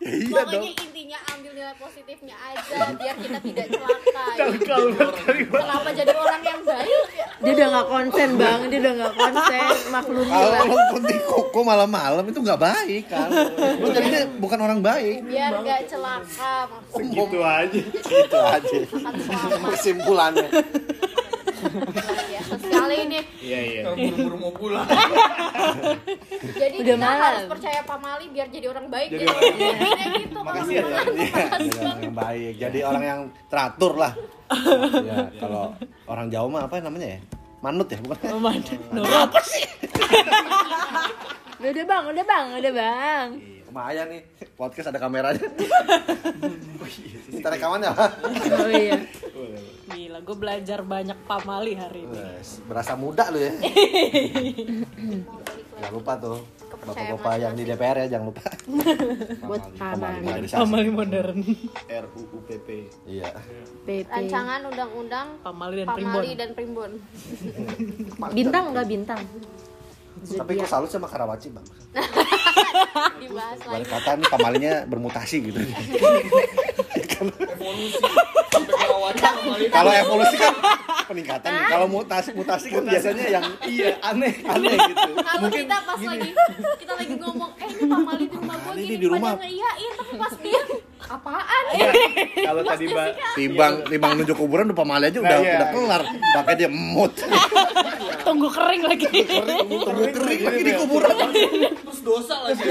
[0.02, 0.66] Eh, iya dong.
[0.66, 4.46] pokoknya intinya ambil nilai positifnya aja biar kita tidak celaka ya.
[5.46, 7.04] kenapa jadi orang yang baik
[7.38, 11.60] dia udah nggak konsen bang dia udah nggak konsen maklumi Kalau lah nonton di koko
[11.62, 13.30] malam-malam itu nggak baik kan.
[13.78, 15.18] Lu jadinya bukan orang baik.
[15.24, 17.82] biar gak celaka maksudnya Gitu aja.
[18.02, 18.78] Gitu aja.
[19.70, 20.50] Kesimpulannya.
[22.28, 23.82] Ya sekali ini Iya, iya.
[23.88, 24.88] buru-buru mau pulang
[26.54, 27.22] jadi Udah kita malam.
[27.24, 30.82] harus percaya pamali biar jadi orang baik jadi intinya gitu Makasih ya.
[30.82, 32.54] Iya, jadi orang yang baik.
[32.58, 34.14] Jadi orang yang teratur lah.
[35.02, 35.64] Ya, kalau
[36.06, 37.20] orang Jawa mah apa namanya ya?
[37.62, 38.18] Manut ya, bukan?
[41.62, 44.28] udah udah bang udah bang udah bang Iya, Lumayan nih,
[44.60, 45.48] podcast ada kameranya.
[47.32, 49.00] Kita rekamannya oh iya
[49.88, 52.20] Gila, gue belajar banyak pamali hari ini.
[52.68, 53.56] Berasa muda lu ya.
[55.80, 56.44] Jangan lupa tuh.
[56.84, 58.44] Bapak-bapak yang di DPR ya, jangan lupa.
[59.48, 60.52] buat pamali.
[60.52, 61.40] Pamali modern.
[63.08, 63.32] Iya.
[63.88, 66.12] PP rancangan undang-undang Pamali dan primbon.
[66.12, 66.92] pamali dan primbon
[68.38, 69.22] bintang nggak bintang
[70.22, 71.64] Tapi kok salut sama Karawaci, Bang.
[73.22, 75.60] dibahas Balik kata nih pamalinya bermutasi gitu.
[77.22, 78.00] evolusi
[79.22, 80.54] kali Kalau evolusi kan
[81.08, 81.52] peningkatan.
[81.70, 85.12] Kalau mutasi mutasi kan biasanya yang iya aneh aneh gitu.
[85.22, 86.30] kalau kita pas lagi
[86.80, 89.32] kita lagi ngomong eh ini Pak Mali di rumah gue gini di rumah.
[89.36, 90.62] pada ngeiyain tapi pas dia
[91.18, 91.64] apaan?
[92.48, 95.56] Kalau tadi mbak Timbang timbang nunjuk kuburan udah pamali aja udah Nah, iya.
[95.60, 96.02] udah kelar.
[96.36, 97.14] Pakai dia emut.
[98.28, 99.08] Tunggu kering lagi.
[99.68, 101.16] Tunggu kering lagi di kuburan.
[101.82, 102.64] terus dosa lagi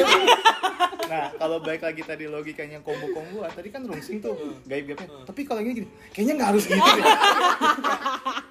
[1.10, 5.42] nah kalau balik lagi tadi logikanya kombo kombo tadi kan rungsing tuh gaib gaibnya tapi
[5.42, 7.04] kalau ini gini kayaknya nggak harus gitu deh.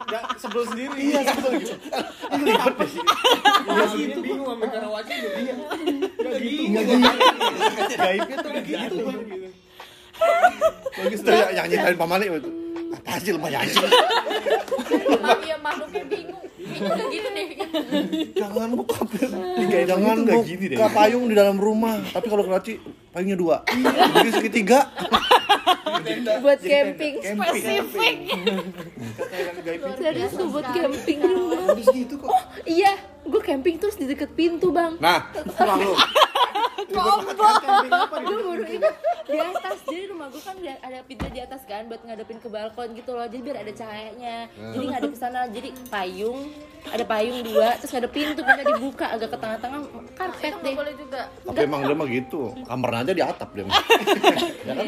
[0.09, 0.99] Nggak sebel sendiri.
[0.99, 1.75] Iya sebel gitu.
[2.35, 2.91] Ini ribet deh.
[2.91, 3.05] Sini
[3.69, 4.19] iya gitu.
[4.25, 5.53] bingung sama Karawaci iya.
[6.19, 7.95] Nggak gitu nggak gitu.
[7.95, 8.95] gaibnya tuh gitu.
[9.07, 9.48] Bang.
[10.91, 12.51] Bagus tuh yang nyindarin pamali itu.
[12.89, 13.85] Apa sih lemah anjing?
[15.19, 17.47] Mak- ya makhluknya bingung bingung kayak gitu deh
[18.35, 20.77] Jangan buka gaib Jangan itu nggak gini deh.
[20.89, 22.01] payung di dalam rumah.
[22.09, 22.73] Tapi kalau keraci
[23.09, 23.55] payungnya dua.
[23.65, 24.79] Jadi segitiga.
[26.39, 28.17] buat camping Spesifik.
[29.99, 32.31] serius tuh buat camping rumah gitu kok
[32.63, 32.93] iya
[33.23, 34.95] gue camping terus di deket pintu bang.
[34.97, 35.93] Nah, pulang lu.
[36.89, 36.97] gue
[38.39, 38.95] baru ingat
[39.25, 39.77] di atas.
[39.85, 43.11] Jadi rumah gue kan ada- ada pintu di atas kan buat ngadepin ke balkon gitu
[43.13, 43.25] loh.
[43.25, 44.37] Jadi biar ada cahayanya.
[44.49, 45.45] Jadi ngadep ke sana.
[45.47, 46.49] Jadi payung
[46.89, 48.39] ada payung dua terus ngadep pintu.
[48.41, 49.79] Pintu dibuka agak ke tengah-tengah.
[50.15, 50.73] Karpet itu deh.
[50.75, 51.21] boleh juga.
[51.45, 52.41] Tapi emang dia mah gitu.
[52.63, 53.65] Kamarnya aja di atap dia.
[53.65, 53.75] mah.
[54.67, 54.85] Ya kan?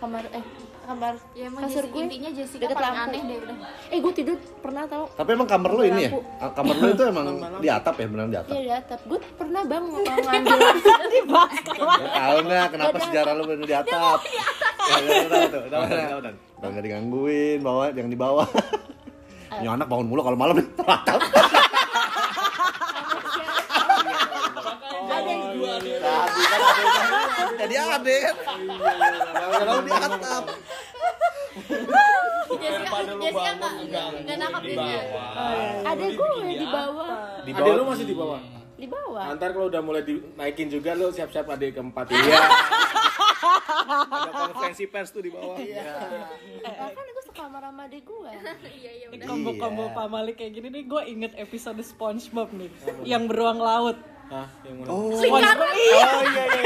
[0.00, 0.44] Kamar eh
[0.80, 3.04] kamar ya emang kasur Jessica, gue intinya Jessica deket paling lampu.
[3.06, 6.10] aneh deh udah eh gue tidur pernah tau Tapi emang kamar lu ini ya?
[6.40, 7.26] Ah, Kamar lu itu emang
[7.60, 8.50] di atap ya, beneran di atap.
[8.50, 9.00] Iya di atap.
[9.04, 10.58] Gue pernah bang mau ngambil
[12.10, 14.18] Tahu nggak kenapa sejarah lu bener di atap?
[14.24, 16.28] Ya, ya, Udah
[16.66, 18.48] nggak digangguin, bawa yang di bawah.
[19.52, 21.20] Ini anak bangun mulu kalau malam di atap.
[27.50, 28.18] ada Jadi ade.
[29.54, 30.44] Kalau di atap.
[32.50, 35.00] Jessica Jessica nggak nggak nangkap dia
[35.82, 37.08] ada gue di bawah
[37.42, 38.40] di Adek lu masih di bawah.
[38.74, 39.22] di bawah.
[39.22, 42.10] Nah, ntar kalau udah mulai dinaikin juga lu siap-siap adik keempat.
[42.16, 42.40] Iya.
[44.08, 45.56] Ada konferensi pers tuh di bawah.
[45.58, 48.30] Bahkan gue sekamar sama adik gue.
[48.80, 52.70] Iya iya kombo-kombo pamali kayak gini nih gue inget episode SpongeBob nih
[53.04, 53.98] yang beruang laut.
[54.30, 54.88] Hah, yang mana?
[54.94, 56.62] Oh, SpongeBob iya oh iya iya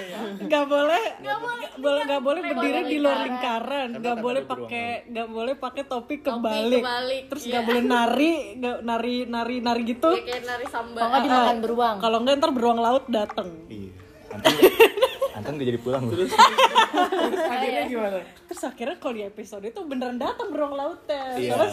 [0.00, 1.68] iya nggak boleh nggak boleh
[2.08, 3.88] nggak boleh berdiri di luar lingkaran.
[4.00, 6.80] Nggak kan boleh pakai nggak boleh pakai topi kebalik.
[6.80, 7.50] kebalik, terus iya.
[7.52, 10.10] nggak boleh nari nggak nari nari nari gitu.
[10.24, 11.96] Kayak nari samba kalau nggak dimakan beruang.
[12.00, 13.48] Kalau nggak ntar beruang laut dateng.
[13.68, 15.10] Iya
[15.42, 16.02] Anton udah jadi pulang.
[16.06, 16.22] Loh
[17.50, 18.18] Akhirnya gimana?
[18.52, 21.40] terus akhirnya kalau di episode itu beneran datang beruang lautnya.
[21.40, 21.56] Iya.
[21.56, 21.72] terus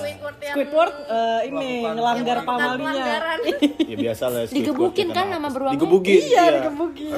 [0.55, 3.37] Squidward eh, ini ngelanggar pamalinya.
[3.91, 4.57] ya biasa lah Squidward
[4.95, 5.75] digebukin kan sama beruangnya?
[5.75, 7.13] Digebukin iya dikebukin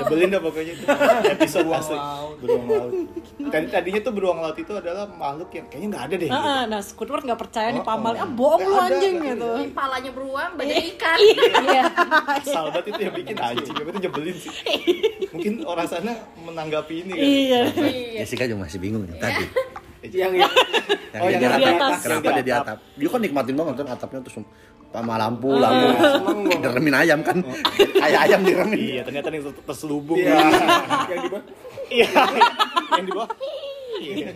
[0.00, 0.84] nyebelin dah pokoknya itu.
[1.34, 1.98] Episode asli.
[2.40, 2.92] beruang laut.
[3.36, 6.46] Tadi tadinya tuh beruang laut itu adalah makhluk yang kayaknya nggak ada deh gitu.
[6.46, 8.24] Ah, nah Squidward nggak percaya nih Oh, pamali oh.
[8.24, 9.50] ah bohong lu anjing gitu.
[9.74, 11.18] Palanya beruang badan ikan.
[11.66, 11.84] Iya.
[12.46, 13.74] Salbat itu yang bikin anjing.
[13.74, 14.52] Tapi itu nyebelin sih
[15.28, 17.60] mungkin orang sana menanggapi ini kan iya
[18.16, 19.44] Jessica juga masih bingung nih tadi.
[20.06, 20.52] Yang yang
[21.10, 21.98] Yang Oh, dia yang di atas.
[21.98, 22.78] Kenapa Yang dia di atap?
[22.94, 24.36] Dia kan nikmatin banget kan atapnya terus
[24.88, 25.86] sama lampu, lampu.
[26.56, 27.36] Diremin ayam kan.
[27.76, 28.78] Kayak ayam diremin.
[28.78, 30.30] iya ternyata yang ter- terselubung Iya.
[30.30, 30.46] ya.
[31.10, 31.44] yang di bawah.
[31.88, 32.06] iya
[32.92, 33.28] yang di bawah
[33.98, 34.28] iya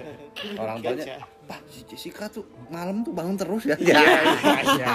[0.56, 1.16] Orang tuanya,
[1.50, 3.74] Pak, si Jessica tuh malam tuh bangun terus ya.
[3.82, 3.98] iya
[4.62, 4.86] iya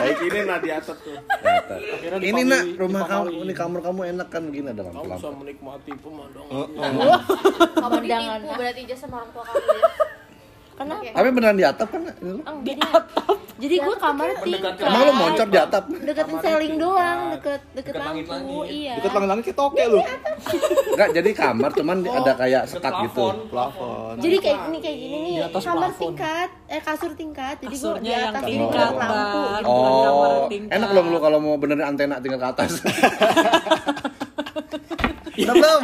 [0.00, 1.16] Baik ini nah di atas tuh.
[1.16, 5.92] Akhirnya Ini nak rumah kamu, ini kamar kamu enak kan begini ada Kamu bisa menikmati
[5.96, 6.52] pemandangan.
[6.52, 7.18] Oh, oh.
[7.74, 8.38] kamu Pemandangan.
[8.44, 9.88] ditipu berarti aja sama orang tua kamu ya
[10.80, 11.12] kenapa?
[11.12, 12.02] Tapi beneran di atap kan?
[12.08, 12.80] Eng, jadi
[13.60, 15.84] jadi gue kamarnya tingkat Emang lu moncor di atap?
[15.92, 18.94] deketin seling doang deket deket Deket lampu iya.
[18.96, 20.00] Deket langit-langit kayak toke lu.
[20.96, 23.26] Enggak, jadi kamar cuman ada kayak sekat gitu.
[23.52, 24.14] Plafon.
[24.16, 25.34] jadi kayak ini kayak gini nih.
[25.44, 26.00] Di kamar plafon.
[26.00, 27.54] tingkat eh kasur tingkat.
[27.60, 29.40] Jadi gue di atas jadi tingkat deket lampu.
[29.44, 29.68] Gitu.
[29.68, 32.70] Kamar Oh, enak dong lu kalau mau benerin antena tinggal ke atas.
[35.42, 35.82] Udah belum?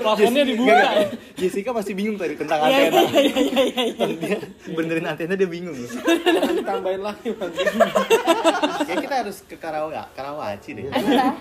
[0.00, 0.90] Plafonnya dibuka ya.
[1.34, 3.00] Jessica pasti bingung tadi tentang Iya, antena.
[3.06, 4.06] iya, iya, iya, iya.
[4.14, 4.38] Dia
[4.68, 5.74] benerin antena dia bingung.
[5.76, 7.52] Jangan ditambahin lagi Bang.
[8.84, 10.84] Kayak kita harus ke Karawa, Karawaci deh.
[10.86, 11.32] ayo lah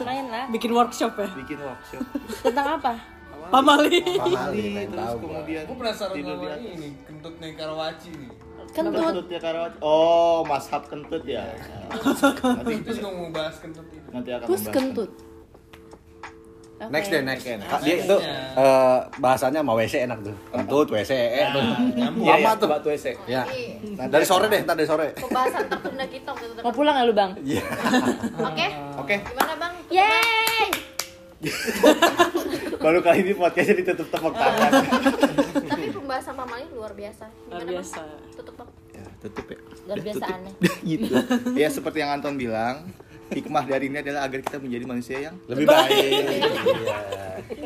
[0.00, 2.00] main lah bikin workshop ya Bikin workshop.
[2.40, 2.94] tentang apa
[3.44, 8.30] pamali Pamali terus kemudian Gue penasaran sama ini kentut nih Karawaci nih.
[8.70, 9.76] kentut Kentut ya Karawaci.
[9.80, 11.42] Oh, mashab kentut ya.
[11.90, 14.08] Nanti Itu juga mau bahas kentut itu.
[14.08, 15.10] nanti akan terus membahas kentut
[16.74, 16.90] Oke.
[16.90, 17.46] Next deh, next.
[17.46, 18.16] Kak, Dia itu
[18.56, 20.34] eh, bahasanya sama WC enak tuh.
[20.50, 21.62] Kentut, WC, eh tuh.
[21.94, 22.66] Iya, Lama iya, tuh.
[22.66, 23.06] Batu WC.
[23.24, 23.46] Ya.
[23.94, 25.14] Nah, dari sore deh, ntar dari sore.
[25.14, 27.62] pembahasan tertunda kita mau pulang gak lu bang Iya.
[28.48, 28.66] oke
[28.98, 29.16] Oke.
[29.22, 30.66] gimana bang yeay
[32.80, 34.70] Baru kali ini podcastnya ditutup tepuk tangan.
[35.70, 37.24] Tapi pembahasan pamali luar biasa.
[37.28, 37.74] luar Gimana, Bang?
[37.74, 38.00] biasa
[38.34, 38.68] Tutup bang.
[38.92, 39.58] Ya, tutup ya.
[39.84, 40.52] Luar biasa aneh.
[40.82, 41.14] gitu.
[41.54, 42.88] Ya seperti yang Anton bilang,
[43.26, 46.24] hikmah dari ini adalah agar kita menjadi manusia yang Lebih baik.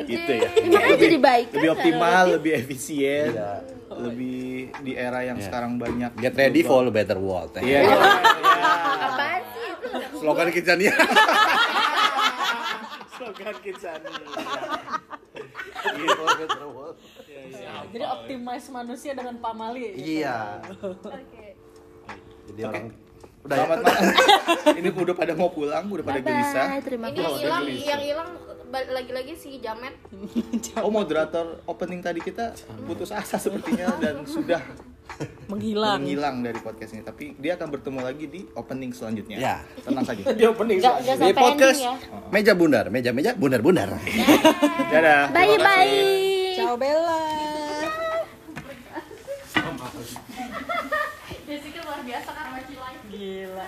[0.05, 0.49] gitu ya.
[0.49, 2.35] Ya, makanya jadi baik kan Lebih optimal, relatif.
[2.35, 3.51] lebih efisien, Iya.
[3.91, 4.41] lebih
[4.79, 6.11] di era yang sekarang banyak.
[6.15, 7.51] Get ready for a better world.
[7.55, 7.97] Iya, iya.
[9.01, 9.87] Apaan sih itu?
[10.17, 10.93] Slogan Kidzania.
[13.11, 14.15] Slogan Kidzania.
[16.39, 16.97] Better world.
[17.89, 20.61] jadi optimize manusia dengan pamali Iya.
[20.81, 21.55] Oke.
[22.47, 22.85] Jadi orang
[23.39, 24.03] Udah Selamat malam.
[24.79, 26.65] ini udah pada mau pulang, udah pada gelisah.
[26.75, 27.39] Bye, terima Ini yang kasih.
[27.39, 28.29] hilang, yang hilang
[28.69, 29.95] lagi-lagi si Jamet.
[30.85, 34.61] Oh moderator opening tadi kita putus asa sepertinya dan sudah
[35.49, 37.03] menghilang menghilang dari podcast ini.
[37.03, 39.37] Tapi dia akan bertemu lagi di opening selanjutnya.
[39.39, 39.55] Ya.
[39.87, 40.21] Tenang saja.
[40.35, 41.95] Dia opening nggak Di podcast ya.
[42.29, 43.87] meja bundar, meja meja bundar bundar.
[44.91, 45.31] Dadah.
[45.31, 45.63] Bye terima kasih.
[45.63, 46.55] bye.
[46.59, 47.23] ciao Bella
[51.49, 52.78] Jessica luar biasa karena.
[53.19, 53.67] Gila